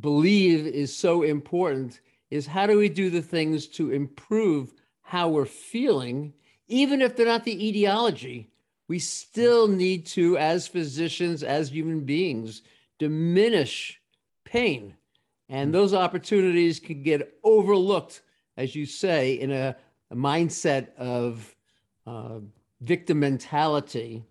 [0.00, 5.44] believe is so important is how do we do the things to improve how we're
[5.44, 6.32] feeling,
[6.68, 8.50] even if they're not the etiology?
[8.88, 12.62] We still need to, as physicians, as human beings,
[12.98, 14.00] diminish
[14.44, 14.94] pain.
[15.48, 18.22] And those opportunities can get overlooked,
[18.56, 19.76] as you say, in a,
[20.10, 21.54] a mindset of
[22.06, 22.40] uh,
[22.80, 24.24] victim mentality.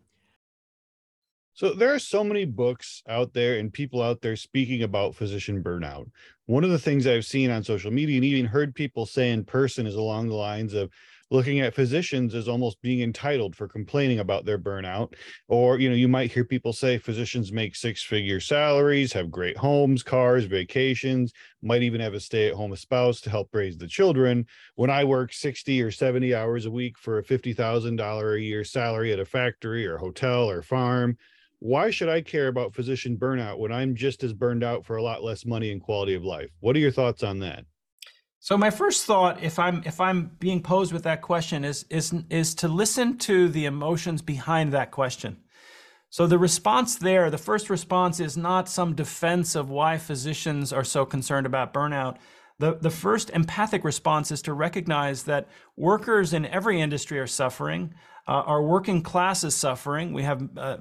[1.56, 5.64] So there are so many books out there and people out there speaking about physician
[5.64, 6.10] burnout.
[6.48, 9.46] One of the things I've seen on social media and even heard people say in
[9.46, 10.92] person is along the lines of
[11.32, 15.16] looking at physicians as almost being entitled for complaining about their burnout
[15.48, 19.58] or you know you might hear people say physicians make six figure salaries have great
[19.58, 23.88] homes cars vacations might even have a stay at home spouse to help raise the
[23.88, 28.64] children when i work 60 or 70 hours a week for a $50000 a year
[28.64, 31.18] salary at a factory or hotel or farm
[31.60, 35.04] why should I care about physician burnout when I'm just as burned out for a
[35.04, 36.50] lot less money and quality of life?
[36.60, 37.66] What are your thoughts on that?
[38.40, 42.14] So my first thought, if I'm if I'm being posed with that question, is is
[42.30, 45.38] is to listen to the emotions behind that question.
[46.10, 50.84] So the response there, the first response is not some defense of why physicians are
[50.84, 52.18] so concerned about burnout.
[52.58, 57.94] The, the first empathic response is to recognize that workers in every industry are suffering.
[58.28, 60.14] Uh, our working class is suffering.
[60.14, 60.78] We have uh,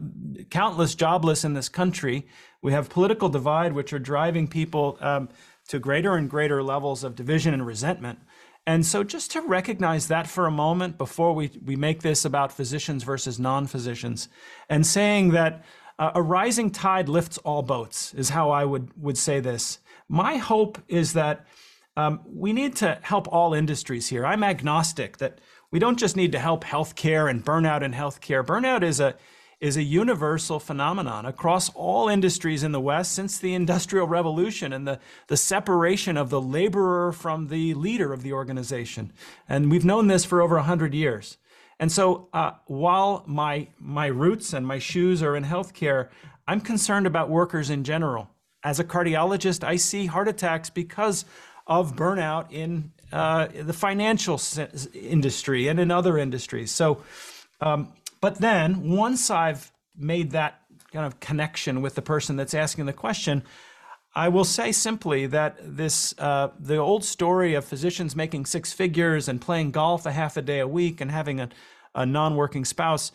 [0.50, 2.26] countless jobless in this country.
[2.62, 5.28] We have political divide, which are driving people um,
[5.68, 8.20] to greater and greater levels of division and resentment.
[8.66, 12.50] And so, just to recognize that for a moment before we, we make this about
[12.50, 14.28] physicians versus non physicians,
[14.70, 15.64] and saying that
[15.98, 19.80] uh, a rising tide lifts all boats is how I would, would say this.
[20.08, 21.46] My hope is that
[21.96, 24.26] um, we need to help all industries here.
[24.26, 25.38] I'm agnostic that
[25.70, 28.44] we don't just need to help healthcare and burnout in healthcare.
[28.44, 29.14] Burnout is a
[29.60, 34.86] is a universal phenomenon across all industries in the West since the Industrial Revolution and
[34.86, 39.10] the, the separation of the laborer from the leader of the organization.
[39.48, 41.38] And we've known this for over 100 years.
[41.80, 46.08] And so uh, while my, my roots and my shoes are in healthcare,
[46.46, 48.28] I'm concerned about workers in general.
[48.62, 51.24] As a cardiologist, I see heart attacks because
[51.66, 54.40] of burnout in uh, the financial
[54.92, 56.70] industry and in other industries.
[56.70, 57.02] So
[57.60, 60.60] um, but then once I've made that
[60.92, 63.42] kind of connection with the person that's asking the question,
[64.14, 69.28] I will say simply that this uh, the old story of physicians making six figures
[69.28, 71.48] and playing golf a half a day a week and having a,
[71.94, 73.12] a non-working spouse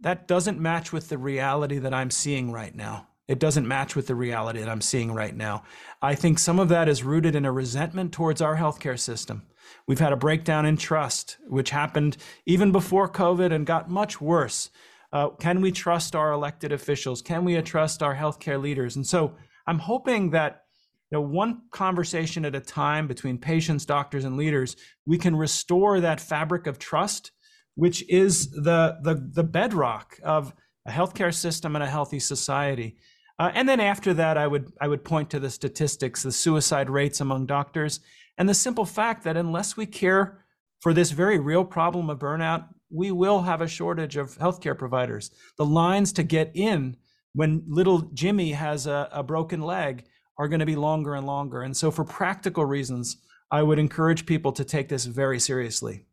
[0.00, 3.08] that doesn't match with the reality that I'm seeing right now.
[3.32, 5.62] It doesn't match with the reality that I'm seeing right now.
[6.02, 9.44] I think some of that is rooted in a resentment towards our healthcare system.
[9.86, 14.68] We've had a breakdown in trust, which happened even before COVID and got much worse.
[15.14, 17.22] Uh, can we trust our elected officials?
[17.22, 18.96] Can we trust our healthcare leaders?
[18.96, 19.34] And so
[19.66, 20.64] I'm hoping that
[21.10, 26.00] you know, one conversation at a time between patients, doctors, and leaders, we can restore
[26.00, 27.30] that fabric of trust,
[27.76, 30.52] which is the, the, the bedrock of
[30.84, 32.98] a healthcare system and a healthy society.
[33.38, 36.90] Uh, and then after that, I would I would point to the statistics, the suicide
[36.90, 38.00] rates among doctors,
[38.38, 40.44] and the simple fact that unless we care
[40.80, 45.30] for this very real problem of burnout, we will have a shortage of healthcare providers.
[45.56, 46.96] The lines to get in
[47.34, 50.04] when little Jimmy has a, a broken leg
[50.38, 51.62] are going to be longer and longer.
[51.62, 53.16] And so, for practical reasons,
[53.50, 56.04] I would encourage people to take this very seriously.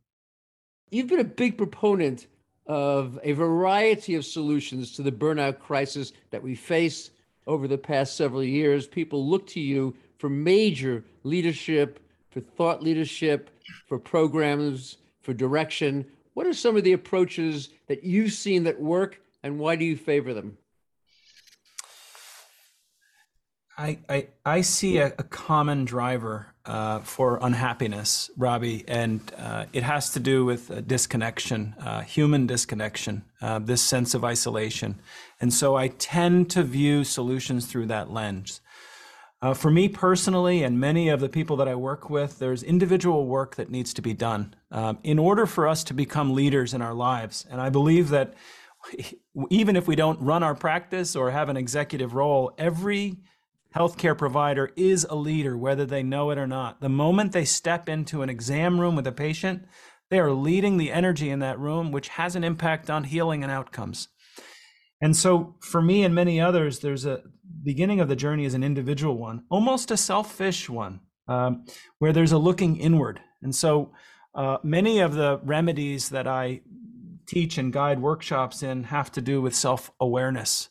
[0.91, 2.27] You've been a big proponent
[2.69, 7.11] of a variety of solutions to the burnout crisis that we face
[7.47, 8.87] over the past several years.
[8.87, 13.49] People look to you for major leadership for thought leadership,
[13.87, 16.05] for programs, for direction.
[16.33, 19.97] What are some of the approaches that you've seen that work, and why do you
[19.97, 20.57] favor them?
[23.79, 29.83] I, I, I see a, a common driver uh, for unhappiness, Robbie, and uh, it
[29.83, 34.99] has to do with disconnection, uh, human disconnection, uh, this sense of isolation.
[35.39, 38.59] And so I tend to view solutions through that lens.
[39.41, 43.27] Uh, for me personally, and many of the people that I work with, there's individual
[43.27, 46.81] work that needs to be done um, in order for us to become leaders in
[46.81, 47.45] our lives.
[47.49, 48.33] And I believe that
[49.49, 53.19] even if we don't run our practice or have an executive role, every
[53.75, 56.81] healthcare provider is a leader, whether they know it or not.
[56.81, 59.65] The moment they step into an exam room with a patient,
[60.09, 63.51] they are leading the energy in that room, which has an impact on healing and
[63.51, 64.07] outcomes.
[65.01, 67.21] And so, for me and many others, there's a
[67.63, 71.65] beginning of the journey is an individual one, almost a selfish one, um,
[71.99, 73.21] where there's a looking inward.
[73.41, 73.91] And so,
[74.35, 76.61] uh, many of the remedies that I
[77.27, 80.69] teach and guide workshops in have to do with self awareness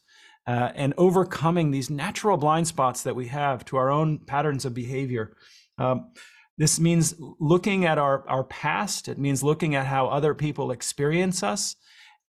[0.49, 4.73] uh, and overcoming these natural blind spots that we have to our own patterns of
[4.73, 5.37] behavior.
[5.77, 6.11] Um,
[6.57, 11.43] this means looking at our, our past, it means looking at how other people experience
[11.43, 11.77] us,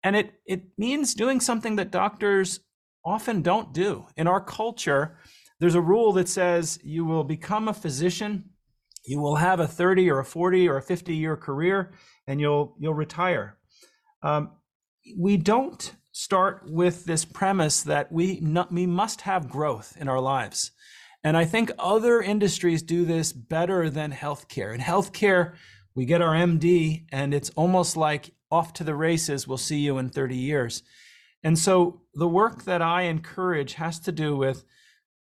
[0.04, 2.60] and it, it means doing something that doctors
[3.06, 4.06] often don't do.
[4.18, 5.18] In our culture,
[5.62, 8.50] there's a rule that says you will become a physician,
[9.06, 11.94] you will have a 30 or a 40 or a 50 year career,
[12.28, 13.58] and you'll you'll retire.
[14.22, 14.52] Um,
[15.18, 20.20] we don't start with this premise that we, not, we must have growth in our
[20.20, 20.72] lives.
[21.24, 24.74] And I think other industries do this better than healthcare.
[24.74, 25.56] In healthcare,
[25.96, 29.98] we get our MD and it's almost like off to the races, we'll see you
[29.98, 30.84] in 30 years.
[31.44, 34.64] And so the work that I encourage has to do with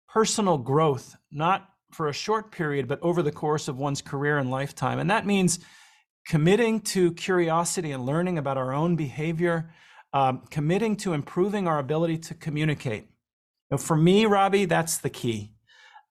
[0.09, 4.49] personal growth, not for a short period, but over the course of one's career and
[4.49, 4.99] lifetime.
[4.99, 5.59] And that means
[6.27, 9.73] committing to curiosity and learning about our own behavior,
[10.13, 13.07] um, committing to improving our ability to communicate.
[13.69, 15.53] Now, for me, Robbie, that's the key.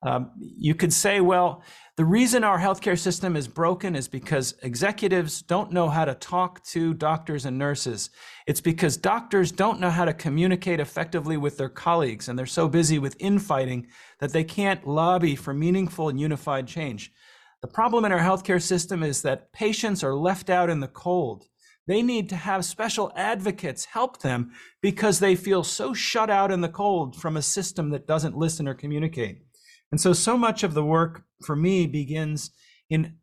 [0.03, 1.63] Um, you could say, well,
[1.97, 6.65] the reason our healthcare system is broken is because executives don't know how to talk
[6.65, 8.09] to doctors and nurses.
[8.47, 12.69] It's because doctors don't know how to communicate effectively with their colleagues, and they're so
[12.69, 13.89] busy with infighting
[14.21, 17.13] that they can't lobby for meaningful and unified change.
[17.61, 21.50] The problem in our healthcare system is that patients are left out in the cold.
[21.91, 26.61] They need to have special advocates help them because they feel so shut out in
[26.61, 29.43] the cold from a system that doesn't listen or communicate.
[29.91, 32.53] And so, so much of the work for me begins
[32.91, 33.15] in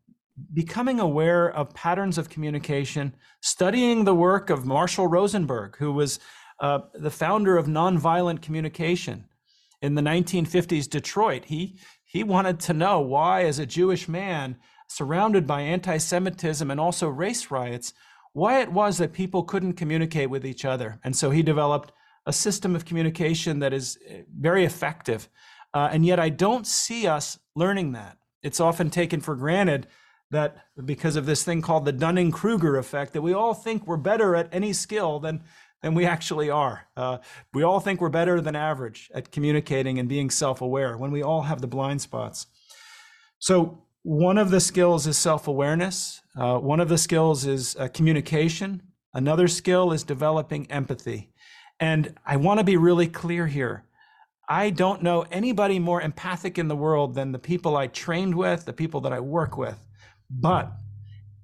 [0.52, 6.20] becoming aware of patterns of communication, studying the work of Marshall Rosenberg, who was
[6.60, 9.24] uh, the founder of nonviolent communication
[9.80, 11.46] in the 1950s Detroit.
[11.46, 16.78] He, he wanted to know why, as a Jewish man surrounded by anti Semitism and
[16.78, 17.94] also race riots,
[18.38, 21.00] why it was that people couldn't communicate with each other.
[21.02, 21.92] And so he developed
[22.24, 25.28] a system of communication that is eh, very effective.
[25.74, 28.16] Uh, and yet I don't see us learning that.
[28.42, 29.88] It's often taken for granted
[30.30, 33.96] that because of this thing called the Dunning Kruger effect, that we all think we're
[33.96, 35.42] better at any skill than,
[35.82, 36.86] than we actually are.
[36.96, 37.18] Uh,
[37.54, 41.22] we all think we're better than average at communicating and being self aware when we
[41.22, 42.46] all have the blind spots.
[43.38, 46.22] So one of the skills is self-awareness.
[46.34, 48.80] Uh, one of the skills is uh, communication.
[49.12, 51.30] Another skill is developing empathy.
[51.78, 53.84] And I want to be really clear here.
[54.48, 58.64] I don't know anybody more empathic in the world than the people I trained with,
[58.64, 59.76] the people that I work with.
[60.30, 60.72] But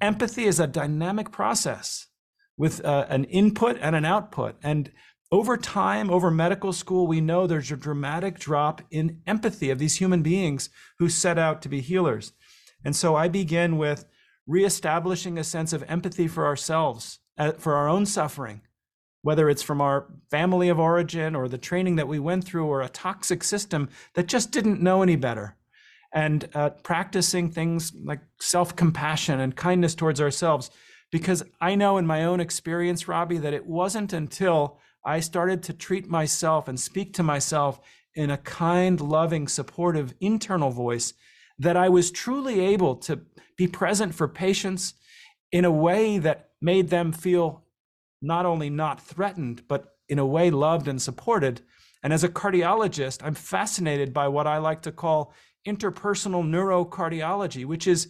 [0.00, 2.06] empathy is a dynamic process
[2.56, 4.56] with uh, an input and an output.
[4.62, 4.90] And
[5.30, 9.96] over time, over medical school, we know there's a dramatic drop in empathy of these
[9.96, 12.32] human beings who set out to be healers.
[12.84, 14.04] And so I begin with
[14.46, 18.60] reestablishing a sense of empathy for ourselves, uh, for our own suffering,
[19.22, 22.82] whether it's from our family of origin or the training that we went through or
[22.82, 25.56] a toxic system that just didn't know any better.
[26.12, 30.70] And uh, practicing things like self compassion and kindness towards ourselves.
[31.10, 35.72] Because I know in my own experience, Robbie, that it wasn't until I started to
[35.72, 37.80] treat myself and speak to myself
[38.14, 41.14] in a kind, loving, supportive internal voice
[41.58, 43.20] that I was truly able to
[43.56, 44.94] be present for patients
[45.52, 47.64] in a way that made them feel
[48.20, 51.60] not only not threatened, but in a way loved and supported.
[52.02, 55.32] And as a cardiologist, I'm fascinated by what I like to call
[55.66, 58.08] interpersonal neurocardiology, which is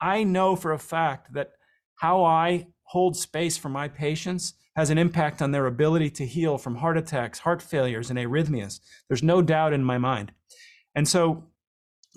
[0.00, 1.52] I know for a fact that
[1.96, 6.58] how I hold space for my patients has an impact on their ability to heal
[6.58, 8.80] from heart attacks, heart failures, and arrhythmias.
[9.08, 10.32] There's no doubt in my mind.
[10.94, 11.44] And so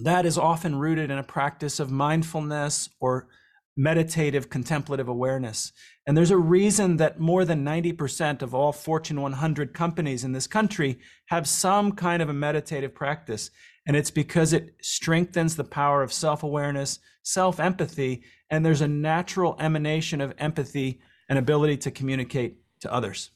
[0.04, 3.28] that is often rooted in a practice of mindfulness or
[3.76, 5.72] meditative contemplative awareness.
[6.06, 10.48] And there's a reason that more than 90% of all Fortune 100 companies in this
[10.48, 13.52] country have some kind of a meditative practice.
[13.88, 18.88] And it's because it strengthens the power of self awareness, self empathy, and there's a
[18.88, 23.32] natural emanation of empathy and ability to communicate to others.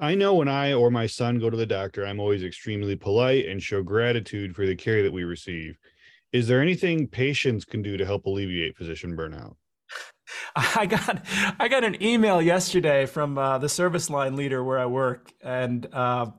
[0.00, 3.46] I know when I or my son go to the doctor, I'm always extremely polite
[3.46, 5.76] and show gratitude for the care that we receive.
[6.32, 9.56] Is there anything patients can do to help alleviate physician burnout?
[10.56, 11.24] I got
[11.58, 15.86] I got an email yesterday from uh, the service line leader where I work, and
[15.92, 16.30] uh,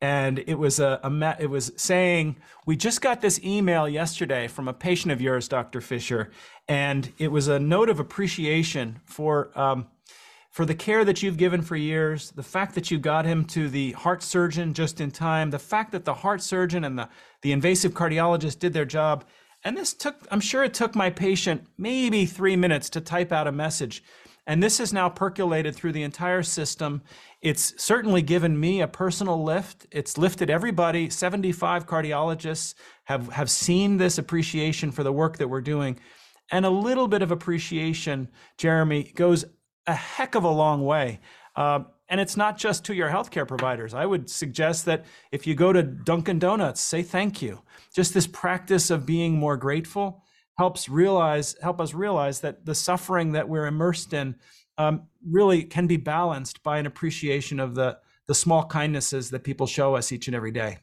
[0.00, 2.36] and it was a, a it was saying
[2.66, 5.80] we just got this email yesterday from a patient of yours, Dr.
[5.80, 6.30] Fisher,
[6.66, 9.88] and it was a note of appreciation for um,
[10.52, 13.70] for the care that you've given for years, the fact that you got him to
[13.70, 17.08] the heart surgeon just in time, the fact that the heart surgeon and the,
[17.40, 19.24] the invasive cardiologist did their job.
[19.64, 23.46] And this took, I'm sure it took my patient maybe three minutes to type out
[23.46, 24.04] a message.
[24.46, 27.00] And this has now percolated through the entire system.
[27.40, 29.86] It's certainly given me a personal lift.
[29.90, 31.08] It's lifted everybody.
[31.08, 32.74] 75 cardiologists
[33.04, 35.98] have, have seen this appreciation for the work that we're doing.
[36.50, 38.28] And a little bit of appreciation,
[38.58, 39.46] Jeremy, goes
[39.86, 41.20] a heck of a long way.
[41.56, 43.94] Uh, and it's not just to your healthcare providers.
[43.94, 47.62] I would suggest that if you go to Dunkin' Donuts, say thank you.
[47.94, 50.22] Just this practice of being more grateful
[50.58, 54.34] helps realize help us realize that the suffering that we're immersed in
[54.78, 59.66] um, really can be balanced by an appreciation of the the small kindnesses that people
[59.66, 60.78] show us each and every day.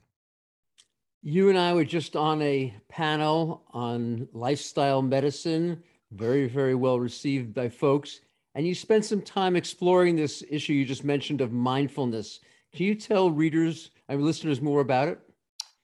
[1.22, 7.54] You and I were just on a panel on lifestyle medicine, very very well received
[7.54, 8.22] by folks
[8.56, 12.40] and you spent some time exploring this issue you just mentioned of mindfulness.
[12.74, 15.20] Can you tell readers and listeners more about it?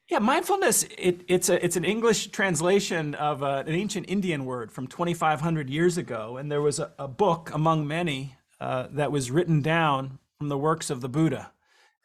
[0.09, 0.83] Yeah, mindfulness.
[0.97, 5.67] It, it's a it's an English translation of a, an ancient Indian word from 2,500
[5.67, 10.19] years ago, and there was a, a book among many uh, that was written down
[10.37, 11.53] from the works of the Buddha,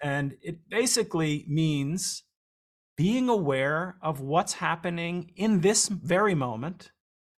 [0.03, 2.23] and it basically means
[2.97, 6.93] being aware of what's happening in this very moment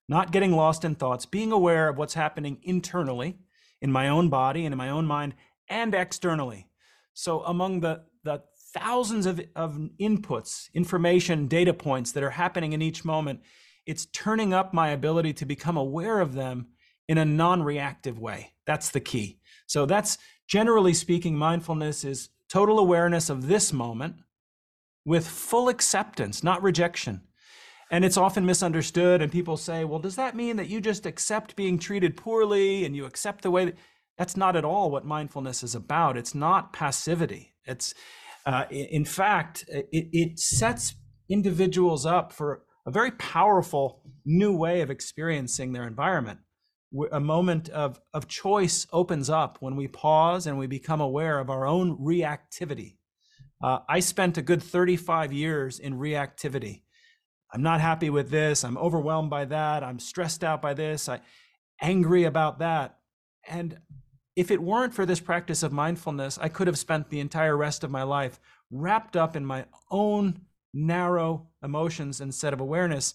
[0.09, 3.39] not getting lost in thoughts, being aware of what's happening internally
[3.81, 5.35] in my own body and in my own mind
[5.69, 6.69] and externally.
[7.15, 8.43] So among the, the
[8.73, 13.41] thousands of, of inputs, information, data points that are happening in each moment,
[13.87, 16.69] it's turning up my ability to become aware of them
[17.09, 18.53] in a non-reactive way.
[18.67, 19.41] That's the key.
[19.67, 24.17] So that's generally speaking, mindfulness is total awareness of this moment
[25.05, 27.23] with full acceptance, not rejection.
[27.93, 31.55] And it's often misunderstood, and people say, well, does that mean that you just accept
[31.57, 33.77] being treated poorly and you accept the way that...
[34.19, 36.17] That's not at all what mindfulness is about.
[36.17, 37.55] It's not passivity.
[37.65, 37.95] It's,
[38.45, 40.95] uh, in fact, it, it sets
[41.31, 46.41] individuals up for a very powerful new way of experiencing their environment.
[47.11, 51.49] A moment of, of choice opens up when we pause and we become aware of
[51.49, 52.97] our own reactivity.
[53.63, 56.82] Uh, I spent a good 35 years in reactivity.
[57.53, 58.65] I'm not happy with this.
[58.65, 59.85] I'm overwhelmed by that.
[59.85, 61.09] I'm stressed out by this.
[61.09, 61.21] I
[61.81, 62.99] angry about that.
[63.47, 63.79] And
[64.37, 67.85] if it weren't for this practice of mindfulness, I could have spent the entire rest
[67.85, 68.41] of my life
[68.71, 70.43] wrapped up in my own
[70.73, 73.15] narrow emotions instead of awareness.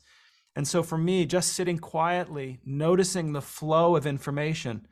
[0.56, 4.88] And so for me, just sitting quietly, noticing the flow of information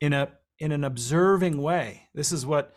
[0.00, 2.08] in a in an observing way.
[2.14, 2.74] This is what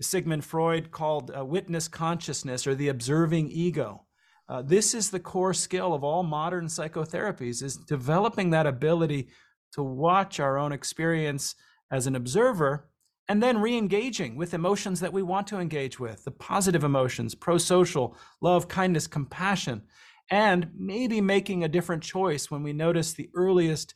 [0.00, 4.06] Sigmund Freud called a witness consciousness or the observing ego.
[4.50, 9.28] Uh, this is the core skill of all modern psychotherapies is developing that ability
[9.72, 11.54] to watch our own experience
[11.92, 12.88] as an observer
[13.28, 18.16] and then re-engaging with emotions that we want to engage with the positive emotions pro-social
[18.40, 19.82] love kindness compassion
[20.32, 23.94] and maybe making a different choice when we notice the earliest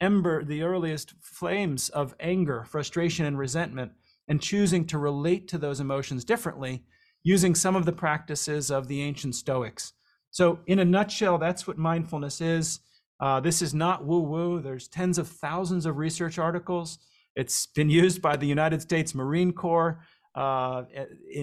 [0.00, 3.92] ember the earliest flames of anger frustration and resentment
[4.26, 6.82] and choosing to relate to those emotions differently
[7.22, 9.92] using some of the practices of the ancient Stoics.
[10.30, 12.80] So, in a nutshell, that's what mindfulness is.
[13.20, 14.60] Uh, this is not woo woo.
[14.60, 16.98] There's tens of thousands of research articles.
[17.36, 20.00] It's been used by the United States Marine Corps
[20.34, 20.84] uh,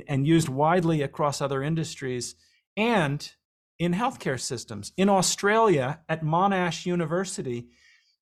[0.07, 2.35] and used widely across other industries
[2.75, 3.31] and
[3.77, 4.91] in healthcare systems.
[4.97, 7.69] In Australia, at Monash University,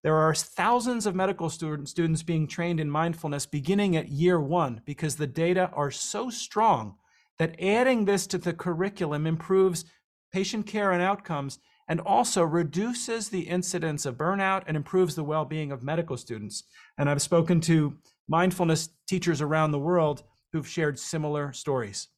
[0.03, 4.81] there are thousands of medical student, students being trained in mindfulness beginning at year one
[4.85, 6.95] because the data are so strong
[7.39, 9.85] that adding this to the curriculum improves
[10.31, 15.71] patient care and outcomes and also reduces the incidence of burnout and improves the well-being
[15.71, 16.63] of medical students.
[16.97, 22.09] And I've spoken to mindfulness teachers around the world who've shared similar stories.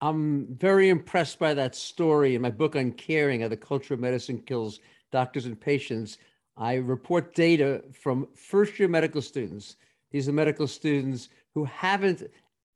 [0.00, 4.00] I'm very impressed by that story in my book on caring how the culture of
[4.00, 4.80] medicine kills
[5.12, 6.18] doctors and patients,
[6.56, 9.76] I report data from first year medical students.
[10.10, 12.24] These are medical students who haven't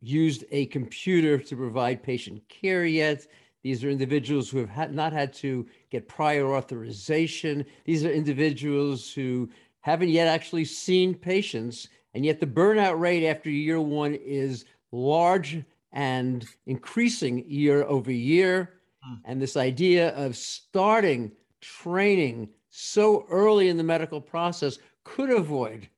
[0.00, 3.26] used a computer to provide patient care yet.
[3.62, 7.64] These are individuals who have had, not had to get prior authorization.
[7.84, 11.88] These are individuals who haven't yet actually seen patients.
[12.14, 18.80] And yet the burnout rate after year one is large and increasing year over year.
[19.06, 19.20] Mm.
[19.24, 25.88] And this idea of starting training so early in the medical process could avoid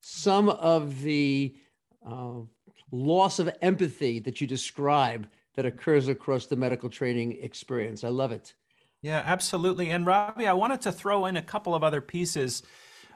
[0.00, 1.54] some of the
[2.06, 2.40] uh,
[2.90, 8.04] loss of empathy that you describe that occurs across the medical training experience.
[8.04, 8.54] I love it.
[9.02, 9.90] Yeah, absolutely.
[9.90, 12.62] And Robbie, I wanted to throw in a couple of other pieces.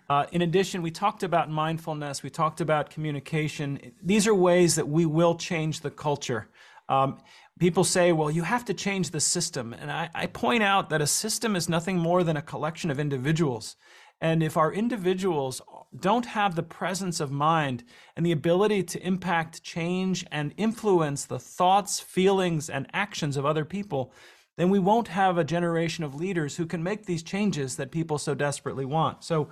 [0.09, 3.93] Uh, in addition, we talked about mindfulness, we talked about communication.
[4.03, 6.49] These are ways that we will change the culture.
[6.89, 7.19] Um,
[7.59, 9.73] people say, well, you have to change the system.
[9.73, 12.99] And I, I point out that a system is nothing more than a collection of
[12.99, 13.77] individuals.
[14.21, 15.61] And if our individuals
[15.99, 17.85] don't have the presence of mind
[18.17, 23.65] and the ability to impact change and influence the thoughts, feelings, and actions of other
[23.65, 24.13] people,
[24.57, 28.19] then we won't have a generation of leaders who can make these changes that people
[28.19, 29.25] so desperately want.
[29.25, 29.51] So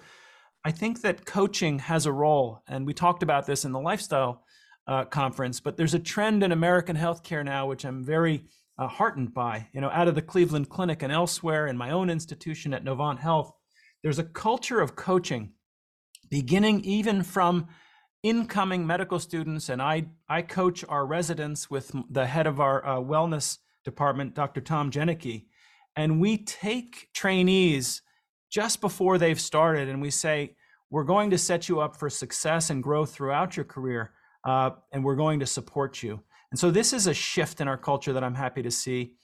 [0.65, 2.63] I think that coaching has a role.
[2.69, 4.45] And we talked about this in the lifestyle
[4.87, 8.45] uh, conference, but there's a trend in American healthcare now, which I'm very
[8.79, 9.69] uh, heartened by.
[9.73, 13.19] You know, out of the Cleveland Clinic and elsewhere in my own institution at Novant
[13.19, 13.53] Health,
[14.03, 15.53] there's a culture of coaching
[16.31, 17.69] beginning even from
[18.23, 19.69] incoming medical students.
[19.69, 24.61] And I, I coach our residents with the head of our uh, wellness department, Dr.
[24.61, 25.47] Tom Janicki.
[25.97, 28.03] And we take trainees
[28.51, 30.57] just before they've started and we say,
[30.91, 34.13] we're going to set you up for success and growth throughout your career,
[34.45, 36.21] uh, and we're going to support you.
[36.51, 39.15] And so this is a shift in our culture that I'm happy to see.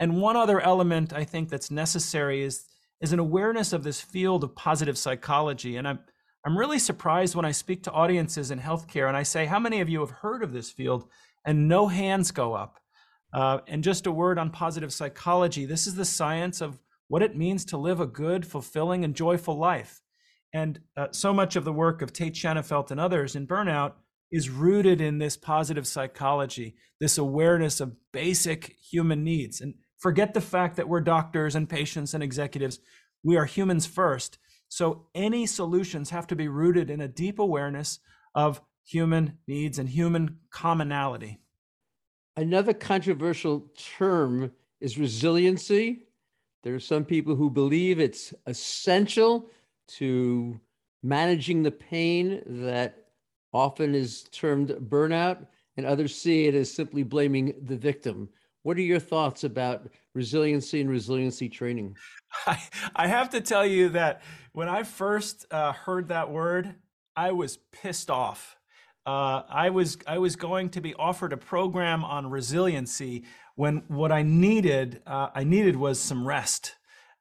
[0.00, 2.64] And one other element I think that's necessary is
[3.00, 5.76] is an awareness of this field of positive psychology.
[5.76, 6.00] And I'm,
[6.44, 9.80] I'm really surprised when I speak to audiences in healthcare and I say, How many
[9.80, 11.08] of you have heard of this field?
[11.44, 12.78] And no hands go up.
[13.32, 16.78] Uh, and just a word on positive psychology this is the science of
[17.08, 20.00] what it means to live a good, fulfilling, and joyful life.
[20.52, 23.94] And uh, so much of the work of Tait Shanafelt and others in burnout
[24.30, 29.60] is rooted in this positive psychology, this awareness of basic human needs.
[29.60, 32.78] And Forget the fact that we're doctors and patients and executives.
[33.22, 34.38] We are humans first.
[34.68, 37.98] So any solutions have to be rooted in a deep awareness
[38.34, 41.40] of human needs and human commonality.
[42.36, 43.66] Another controversial
[43.98, 46.04] term is resiliency.
[46.62, 49.50] There are some people who believe it's essential
[49.96, 50.60] to
[51.02, 53.06] managing the pain that
[53.52, 55.46] often is termed burnout,
[55.76, 58.28] and others see it as simply blaming the victim.
[58.62, 61.96] What are your thoughts about resiliency and resiliency training?
[62.46, 62.62] I,
[62.94, 66.74] I have to tell you that when I first uh, heard that word,
[67.16, 68.56] I was pissed off.
[69.06, 74.12] Uh, I was I was going to be offered a program on resiliency when what
[74.12, 76.74] I needed uh, I needed was some rest,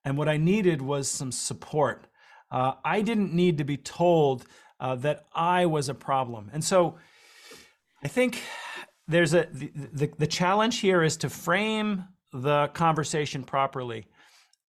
[0.04, 2.08] and what I needed was some support.
[2.52, 4.46] Uh, I didn't need to be told
[4.80, 6.98] uh, that I was a problem, and so
[8.04, 8.44] I think
[9.08, 14.06] there's a the, the, the challenge here is to frame the conversation properly.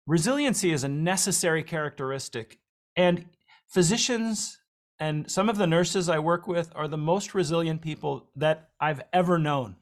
[0.05, 2.59] Resiliency is a necessary characteristic,
[2.95, 3.25] and
[3.67, 4.59] physicians
[4.99, 9.01] and some of the nurses I work with are the most resilient people that I've
[9.11, 9.75] ever known.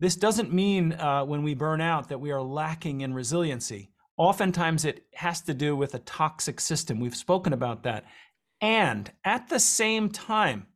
[0.00, 3.90] This doesn't mean uh, when we burn out that we are lacking in resiliency.
[4.16, 6.98] Oftentimes, it has to do with a toxic system.
[6.98, 8.04] We've spoken about that.
[8.60, 10.66] And at the same time,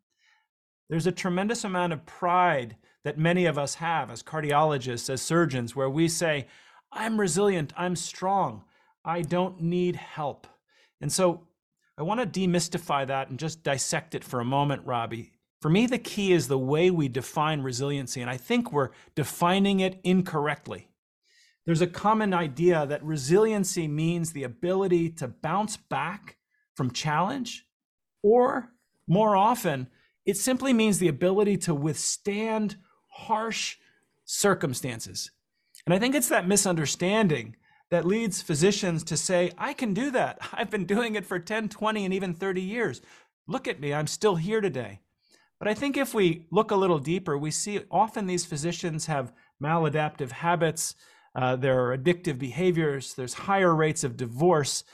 [0.89, 2.77] there's a tremendous amount of pride
[3.07, 6.49] that many of us have as cardiologists, as surgeons, where we say,
[6.91, 8.65] I'm resilient, I'm strong,
[9.05, 10.49] I don't need help.
[11.01, 11.47] And so
[11.97, 15.31] I want to demystify that and just dissect it for a moment, Robbie.
[15.63, 19.79] For me, the key is the way we define resiliency, and I think we're defining
[19.79, 20.89] it incorrectly.
[21.65, 26.39] There's a common idea that resiliency means the ability to bounce back
[26.75, 27.69] from challenge,
[28.25, 28.73] or
[29.07, 29.87] more often,
[30.25, 32.79] it simply means the ability to withstand
[33.17, 33.77] harsh
[34.25, 35.31] circumstances.
[35.87, 37.57] And I think it's that misunderstanding
[37.91, 40.39] that leads physicians to say, I can do that.
[40.53, 43.01] I've been doing it for 10, 20, and even 30 years.
[43.47, 45.01] Look at me, I'm still here today.
[45.59, 49.33] But I think if we look a little deeper, we see often these physicians have
[49.63, 50.95] maladaptive habits,
[51.35, 54.85] uh, there are addictive behaviors, there's higher rates of divorce,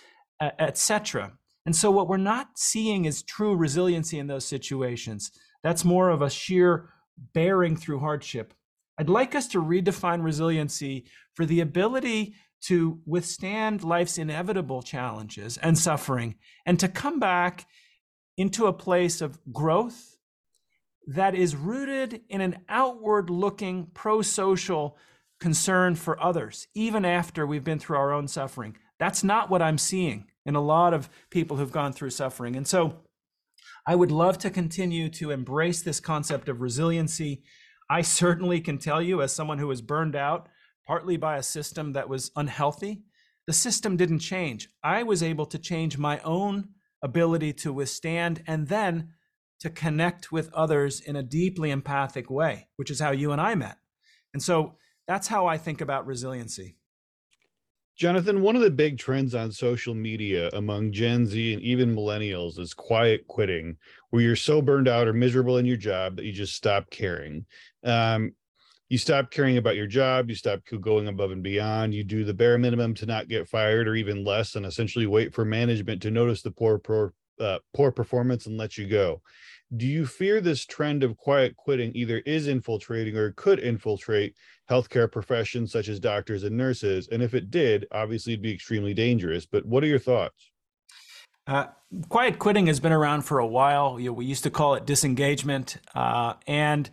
[0.59, 1.33] etc.
[1.67, 5.31] And so what we're not seeing is true resiliency in those situations.
[5.63, 6.89] That's more of a sheer
[7.33, 8.55] bearing through hardship.
[8.99, 11.05] I'd like us to redefine resiliency
[11.35, 17.67] for the ability to withstand life's inevitable challenges and suffering and to come back
[18.37, 20.17] into a place of growth
[21.07, 24.97] that is rooted in an outward looking pro social
[25.41, 28.77] concern for others, even after we've been through our own suffering.
[29.01, 32.55] That's not what I'm seeing in a lot of people who've gone through suffering.
[32.55, 33.01] And so
[33.87, 37.43] I would love to continue to embrace this concept of resiliency.
[37.91, 40.49] I certainly can tell you, as someone who was burned out,
[40.87, 43.03] partly by a system that was unhealthy,
[43.47, 44.69] the system didn't change.
[44.85, 46.69] I was able to change my own
[47.03, 49.15] ability to withstand and then
[49.61, 53.55] to connect with others in a deeply empathic way, which is how you and I
[53.57, 53.79] met.
[54.33, 54.77] And so
[55.09, 56.77] that's how I think about resiliency.
[57.97, 62.59] Jonathan, one of the big trends on social media among Gen Z and even millennials
[62.59, 63.77] is quiet quitting,
[64.11, 67.45] where you're so burned out or miserable in your job that you just stop caring.
[67.85, 68.33] Um,
[68.89, 72.35] you stop caring about your job, you stop going above and beyond, you do the
[72.35, 76.11] bare minimum to not get fired or even less, and essentially wait for management to
[76.11, 79.21] notice the poor, poor, uh, poor performance and let you go
[79.77, 84.35] do you fear this trend of quiet quitting either is infiltrating or could infiltrate
[84.71, 87.09] healthcare professions such as doctors and nurses?
[87.11, 89.47] And if it did, obviously it'd be extremely dangerous.
[89.47, 90.51] But what are your thoughts?
[91.47, 91.67] Uh,
[92.09, 93.99] quiet quitting has been around for a while.
[93.99, 96.89] You know, we used to call it disengagement, uh, and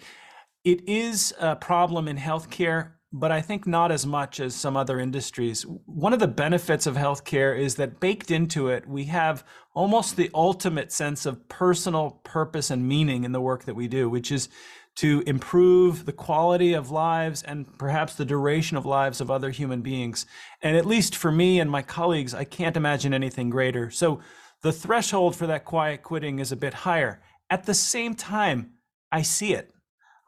[0.64, 5.00] it is a problem in healthcare but I think not as much as some other
[5.00, 5.64] industries.
[5.64, 9.44] One of the benefits of healthcare is that baked into it, we have
[9.74, 14.10] almost the ultimate sense of personal purpose and meaning in the work that we do,
[14.10, 14.50] which is
[14.98, 19.82] to improve the quality of lives and perhaps the duration of lives of other human
[19.82, 20.26] beings.
[20.62, 23.90] And at least for me and my colleagues, I can't imagine anything greater.
[23.90, 24.20] So
[24.62, 27.22] the threshold for that quiet quitting is a bit higher.
[27.50, 28.74] At the same time,
[29.12, 29.72] I see it.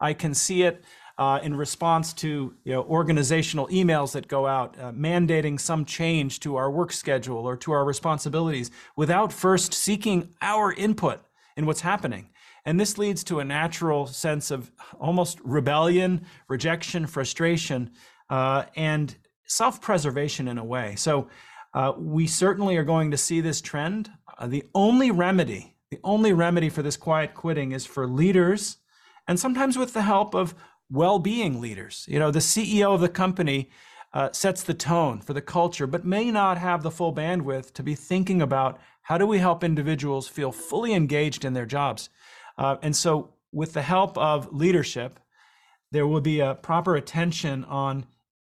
[0.00, 0.82] I can see it
[1.18, 6.40] uh, in response to you know, organizational emails that go out uh, mandating some change
[6.40, 11.20] to our work schedule or to our responsibilities without first seeking our input
[11.56, 12.28] in what's happening.
[12.64, 17.90] And this leads to a natural sense of almost rebellion, rejection, frustration,
[18.30, 19.14] uh, and
[19.46, 20.94] self preservation in a way.
[20.96, 21.28] So
[21.74, 24.10] uh, we certainly are going to see this trend.
[24.38, 28.78] Uh, the only remedy, the only remedy for this quiet quitting is for leaders,
[29.26, 30.54] and sometimes with the help of
[30.92, 32.04] well-being leaders.
[32.08, 33.70] You know, the CEO of the company
[34.12, 37.82] uh, sets the tone for the culture, but may not have the full bandwidth to
[37.82, 42.10] be thinking about how do we help individuals feel fully engaged in their jobs.
[42.58, 45.18] Uh, and so, with the help of leadership,
[45.90, 48.06] there will be a proper attention on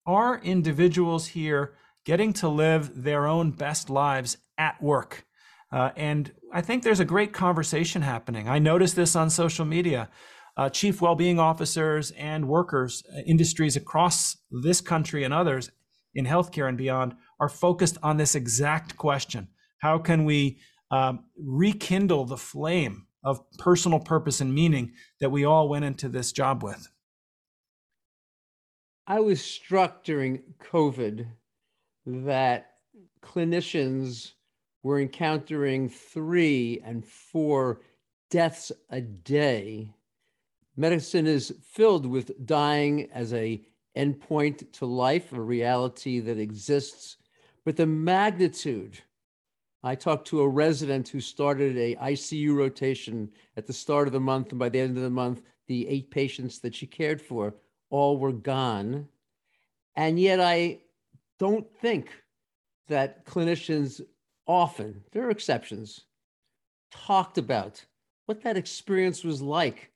[0.06, 1.74] are individuals here
[2.04, 5.26] getting to live their own best lives at work?
[5.72, 8.48] Uh, and I think there's a great conversation happening.
[8.48, 10.10] I noticed this on social media
[10.56, 15.72] uh, chief well-being officers and workers, uh, industries across this country and others
[16.14, 19.48] in healthcare and beyond are focused on this exact question.
[19.80, 20.60] How can we
[20.92, 26.32] um, rekindle the flame of personal purpose and meaning that we all went into this
[26.32, 26.88] job with?
[29.08, 31.26] I was struck during COVID
[32.06, 32.74] that
[33.22, 34.34] clinicians
[34.84, 37.82] were encountering three and four
[38.30, 39.94] deaths a day
[40.76, 43.62] Medicine is filled with dying as a
[43.96, 47.18] endpoint to life, a reality that exists,
[47.64, 49.00] but the magnitude.
[49.84, 54.20] I talked to a resident who started a ICU rotation at the start of the
[54.20, 57.54] month, and by the end of the month, the eight patients that she cared for
[57.90, 59.08] all were gone.
[59.96, 60.80] And yet, I
[61.38, 62.10] don't think
[62.88, 64.02] that clinicians
[64.48, 66.06] often, there are exceptions,
[66.92, 67.86] talked about
[68.26, 69.93] what that experience was like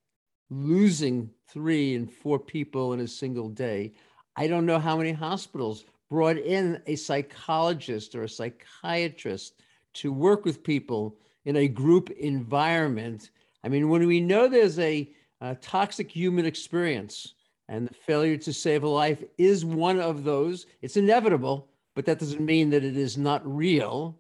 [0.50, 3.94] losing three and four people in a single day.
[4.36, 9.62] I don't know how many hospitals brought in a psychologist or a psychiatrist
[9.96, 13.32] to work with people in a group environment.
[13.64, 17.34] I mean, when we know there's a, a toxic human experience
[17.68, 22.20] and the failure to save a life is one of those, it's inevitable, but that
[22.20, 24.18] doesn't mean that it is not real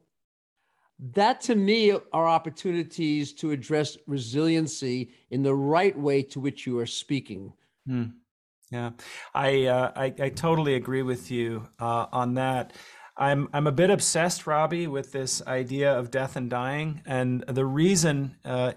[0.99, 6.79] that to me are opportunities to address resiliency in the right way to which you
[6.79, 7.53] are speaking.
[7.85, 8.05] Hmm.
[8.71, 8.91] Yeah,
[9.33, 12.73] I, uh, I, I totally agree with you uh, on that.
[13.19, 17.65] I'm I'm a bit obsessed, Robbie, with this idea of death and dying, and the
[17.65, 18.73] reason uh,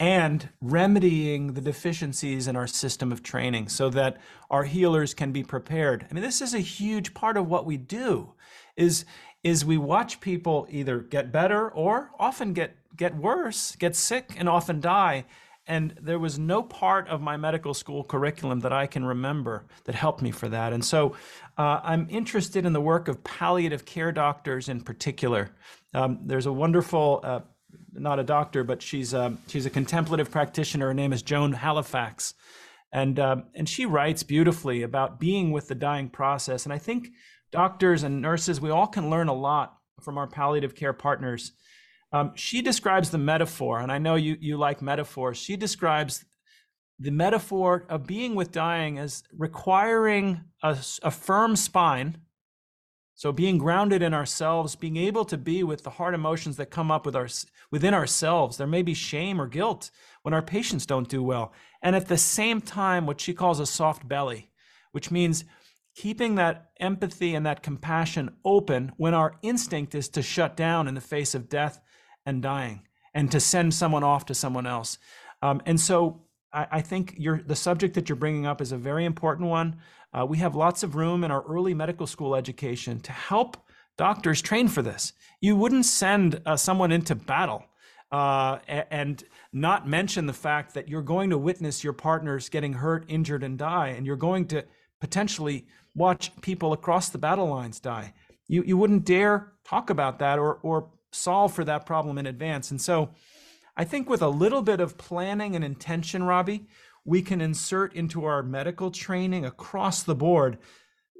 [0.00, 4.16] and remedying the deficiencies in our system of training, so that
[4.50, 6.06] our healers can be prepared.
[6.10, 8.32] I mean, this is a huge part of what we do.
[8.74, 9.04] Is
[9.44, 14.48] is we watch people either get better or often get get worse, get sick and
[14.48, 15.24] often die.
[15.66, 19.94] And there was no part of my medical school curriculum that I can remember that
[19.94, 20.72] helped me for that.
[20.72, 21.16] And so
[21.56, 25.50] uh, I'm interested in the work of palliative care doctors in particular.
[25.94, 27.40] Um, there's a wonderful, uh,
[27.94, 30.88] not a doctor, but she's a, she's a contemplative practitioner.
[30.88, 32.34] Her name is Joan Halifax.
[32.92, 36.64] And, uh, and she writes beautifully about being with the dying process.
[36.64, 37.08] And I think
[37.54, 41.52] doctors and nurses, we all can learn a lot from our palliative care partners
[42.14, 45.36] um, she describes the metaphor, and I know you, you like metaphors.
[45.36, 46.24] She describes
[47.00, 52.18] the metaphor of being with dying as requiring a, a firm spine.
[53.16, 56.92] So being grounded in ourselves, being able to be with the hard emotions that come
[56.92, 57.26] up with our,
[57.72, 58.58] within ourselves.
[58.58, 59.90] There may be shame or guilt
[60.22, 61.52] when our patients don't do well.
[61.82, 64.52] And at the same time, what she calls a soft belly,
[64.92, 65.44] which means
[65.94, 70.94] keeping that empathy and that compassion open when our instinct is to shut down in
[70.94, 71.80] the face of death
[72.26, 72.82] and dying
[73.14, 74.98] and to send someone off to someone else.
[75.42, 76.22] Um, and so
[76.52, 77.16] I, I think
[77.46, 79.76] the subject that you're bringing up is a very important one.
[80.12, 83.56] Uh, we have lots of room in our early medical school education to help
[83.96, 85.12] doctors train for this.
[85.40, 87.64] You wouldn't send uh, someone into battle
[88.10, 89.22] uh, and
[89.52, 93.58] not mention the fact that you're going to witness your partners getting hurt, injured, and
[93.58, 94.64] die, and you're going to
[95.04, 98.14] potentially watch people across the battle lines die.
[98.48, 102.70] You, you wouldn't dare talk about that or, or solve for that problem in advance.
[102.70, 103.10] And so
[103.76, 106.68] I think with a little bit of planning and intention, Robbie,
[107.04, 110.56] we can insert into our medical training across the board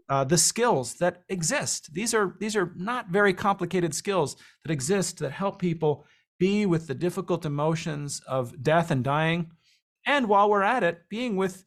[0.09, 1.93] uh, the skills that exist.
[1.93, 6.07] These are these are not very complicated skills that exist that help people
[6.39, 9.51] be with the difficult emotions of death and dying,
[10.07, 11.65] and while we're at it, being with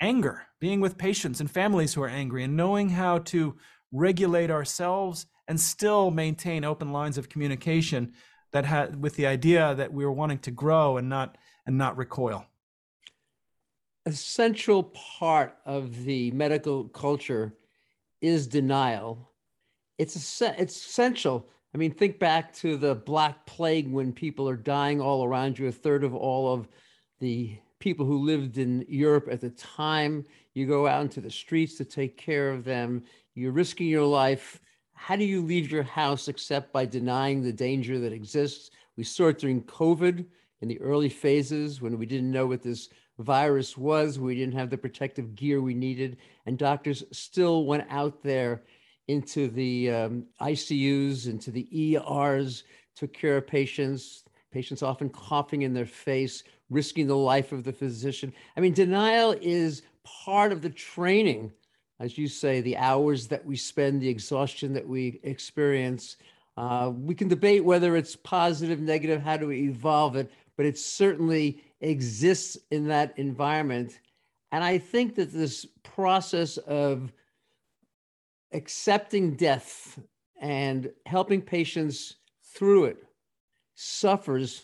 [0.00, 3.56] anger, being with patients and families who are angry, and knowing how to
[3.92, 8.12] regulate ourselves and still maintain open lines of communication
[8.52, 11.36] that had with the idea that we were wanting to grow and not
[11.66, 12.46] and not recoil.
[14.06, 17.54] A central part of the medical culture
[18.20, 19.32] is denial.
[19.98, 21.48] It's a, it's essential.
[21.74, 25.68] I mean think back to the black plague when people are dying all around you
[25.68, 26.68] a third of all of
[27.20, 30.24] the people who lived in europe at the time
[30.54, 33.02] you go out into the streets to take care of them
[33.34, 34.60] you're risking your life
[34.98, 38.70] how do you leave your house except by denying the danger that exists?
[38.96, 40.26] We saw it during COVID
[40.60, 42.88] in the early phases when we didn't know what this
[43.20, 44.18] virus was.
[44.18, 46.16] We didn't have the protective gear we needed.
[46.46, 48.64] And doctors still went out there
[49.06, 52.64] into the um, ICUs, into the ERs,
[52.96, 57.72] took care of patients, patients often coughing in their face, risking the life of the
[57.72, 58.32] physician.
[58.56, 61.52] I mean, denial is part of the training
[62.00, 66.16] as you say, the hours that we spend, the exhaustion that we experience.
[66.56, 70.78] Uh, we can debate whether it's positive, negative, how do we evolve it, but it
[70.78, 74.00] certainly exists in that environment.
[74.52, 77.12] And I think that this process of
[78.52, 79.98] accepting death
[80.40, 82.16] and helping patients
[82.54, 83.04] through it
[83.78, 84.62] suffers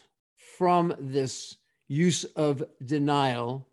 [0.56, 1.56] from this
[1.88, 3.68] use of denial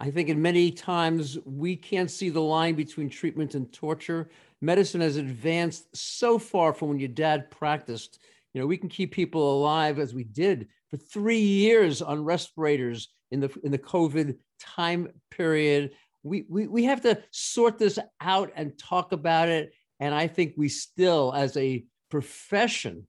[0.00, 4.30] I think in many times we can't see the line between treatment and torture.
[4.60, 8.20] Medicine has advanced so far from when your dad practiced.
[8.54, 13.08] You know, we can keep people alive as we did for three years on respirators
[13.32, 15.90] in the in the COVID time period.
[16.22, 19.72] We, we, we have to sort this out and talk about it.
[19.98, 23.06] And I think we still, as a profession,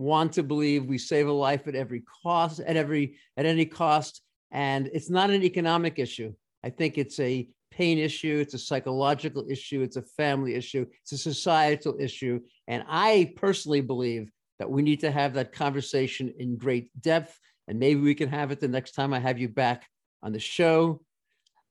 [0.00, 4.22] want to believe we save a life at every cost, at every at any cost.
[4.50, 6.32] And it's not an economic issue.
[6.64, 11.12] I think it's a pain issue, it's a psychological issue, it's a family issue, it's
[11.12, 12.40] a societal issue.
[12.66, 17.38] And I personally believe that we need to have that conversation in great depth.
[17.68, 19.86] And maybe we can have it the next time I have you back
[20.22, 21.02] on the show.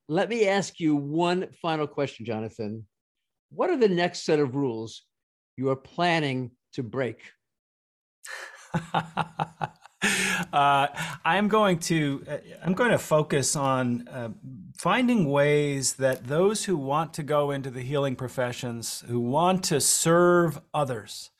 [0.08, 2.86] Let me ask you one final question, Jonathan.
[3.50, 5.04] What are the next set of rules
[5.58, 7.20] you are planning to break?
[10.54, 10.88] uh,
[11.26, 14.30] I'm going to uh, I'm going to focus on uh,
[14.78, 19.82] finding ways that those who want to go into the healing professions, who want to
[19.82, 21.32] serve others,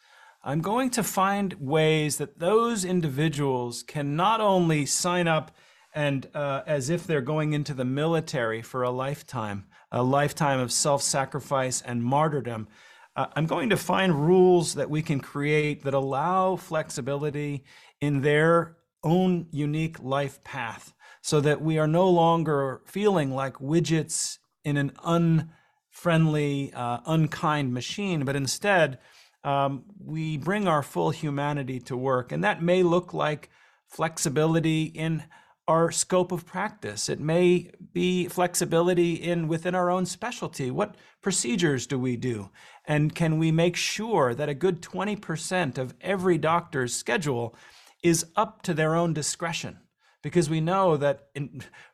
[0.44, 5.52] I'm going to find ways that those individuals can not only sign up
[5.94, 10.72] and uh, as if they're going into the military for a lifetime, a lifetime of
[10.72, 12.68] self-sacrifice and martyrdom.
[13.16, 17.64] Uh, I'm going to find rules that we can create that allow flexibility
[18.00, 24.38] in their own unique life path so that we are no longer feeling like widgets
[24.64, 29.00] in an unfriendly, uh, unkind machine, but instead
[29.44, 32.32] um, we bring our full humanity to work.
[32.32, 33.50] And that may look like
[33.88, 35.24] flexibility in
[35.70, 37.10] our scope of practice.
[37.10, 40.72] It may be flexibility in within our own specialty.
[40.72, 42.50] What procedures do we do?
[42.86, 47.56] And can we make sure that a good 20% of every doctor's schedule
[48.02, 49.78] is up to their own discretion?
[50.24, 51.30] Because we know that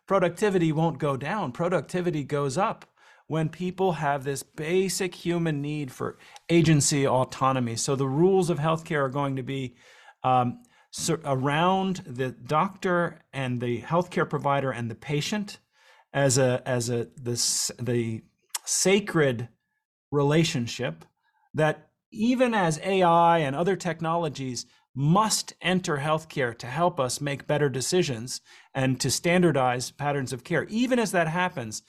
[0.07, 2.86] productivity won't go down, productivity goes up
[3.28, 6.17] when people have this basic human need for
[6.47, 7.76] agency autonomy.
[7.76, 9.76] So the rules of healthcare are going to be
[10.23, 10.59] um,
[11.25, 15.59] around the doctor and the healthcare provider and the patient
[16.13, 18.23] as a as a the the
[18.65, 19.49] sacred
[20.11, 21.05] relationship
[21.53, 24.65] that even as AI and other technologies
[24.95, 28.39] must enter healthcare to help us make better decisions
[28.73, 30.63] and to standardize patterns of care.
[30.65, 31.83] Even as that happens,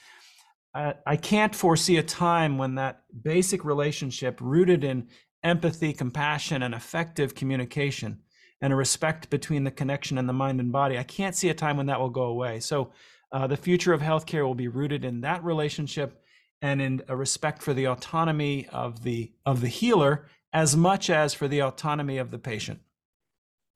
[0.75, 5.09] I can't foresee a time when that basic relationship rooted in
[5.43, 8.21] empathy, compassion, and effective communication
[8.61, 10.99] and a respect between the connection and the mind and body.
[10.99, 12.61] I can't see a time when that will go away.
[12.61, 12.93] So
[13.33, 16.23] uh, the future of healthcare will be rooted in that relationship
[16.63, 21.35] and in a respect for the autonomy of the of the healer as much as
[21.35, 22.81] for the autonomy of the patient.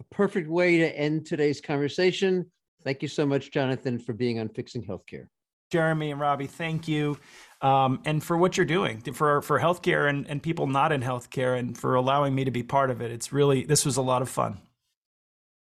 [0.00, 2.50] A perfect way to end today's conversation.
[2.82, 5.26] Thank you so much, Jonathan, for being on Fixing Healthcare.
[5.70, 7.18] Jeremy and Robbie, thank you.
[7.60, 11.58] Um, and for what you're doing for, for healthcare and, and people not in healthcare
[11.58, 13.10] and for allowing me to be part of it.
[13.10, 14.58] It's really, this was a lot of fun.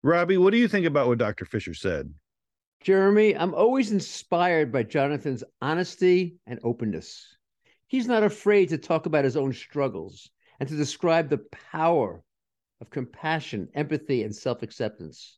[0.03, 1.45] Robbie, what do you think about what Dr.
[1.45, 2.13] Fisher said?
[2.81, 7.37] Jeremy, I'm always inspired by Jonathan's honesty and openness.
[7.85, 12.23] He's not afraid to talk about his own struggles and to describe the power
[12.79, 15.37] of compassion, empathy, and self acceptance.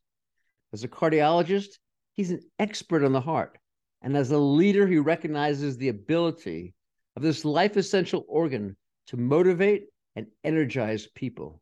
[0.72, 1.78] As a cardiologist,
[2.14, 3.58] he's an expert on the heart.
[4.00, 6.74] And as a leader, he recognizes the ability
[7.16, 8.76] of this life essential organ
[9.08, 11.60] to motivate and energize people.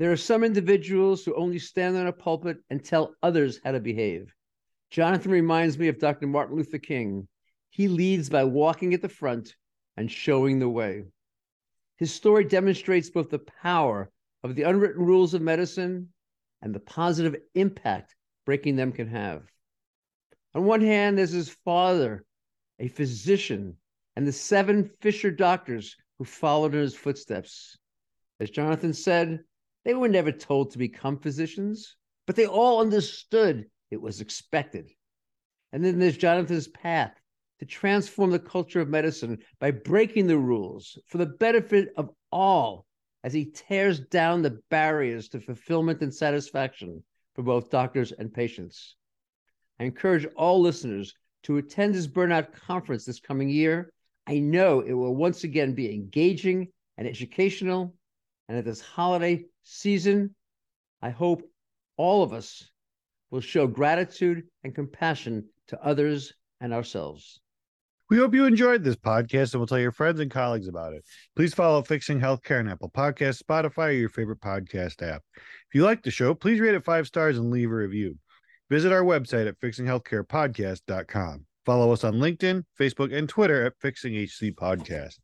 [0.00, 3.80] There are some individuals who only stand on a pulpit and tell others how to
[3.80, 4.34] behave.
[4.88, 6.26] Jonathan reminds me of Dr.
[6.26, 7.28] Martin Luther King.
[7.68, 9.54] He leads by walking at the front
[9.98, 11.04] and showing the way.
[11.98, 14.10] His story demonstrates both the power
[14.42, 16.14] of the unwritten rules of medicine
[16.62, 19.42] and the positive impact breaking them can have.
[20.54, 22.24] On one hand, there's his father,
[22.78, 23.76] a physician,
[24.16, 27.76] and the seven Fisher doctors who followed in his footsteps.
[28.40, 29.44] As Jonathan said,
[29.84, 34.90] they were never told to become physicians, but they all understood it was expected.
[35.72, 37.14] And then there's Jonathan's path
[37.60, 42.86] to transform the culture of medicine by breaking the rules for the benefit of all
[43.22, 47.02] as he tears down the barriers to fulfillment and satisfaction
[47.34, 48.96] for both doctors and patients.
[49.78, 51.14] I encourage all listeners
[51.44, 53.92] to attend his burnout conference this coming year.
[54.26, 57.94] I know it will once again be engaging and educational.
[58.50, 60.34] And at this holiday season,
[61.00, 61.48] I hope
[61.96, 62.68] all of us
[63.30, 67.38] will show gratitude and compassion to others and ourselves.
[68.08, 71.04] We hope you enjoyed this podcast and will tell your friends and colleagues about it.
[71.36, 75.22] Please follow Fixing Healthcare on Apple Podcasts, Spotify, or your favorite podcast app.
[75.36, 78.18] If you like the show, please rate it five stars and leave a review.
[78.68, 81.46] Visit our website at fixinghealthcarepodcast.com.
[81.66, 85.18] Follow us on LinkedIn, Facebook, and Twitter at Fixing HC Podcast.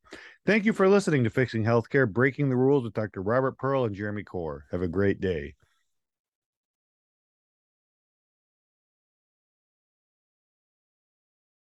[0.44, 3.22] Thank you for listening to Fixing Healthcare Breaking the Rules with Dr.
[3.22, 4.60] Robert Pearl and Jeremy Corr.
[4.70, 5.54] Have a great day.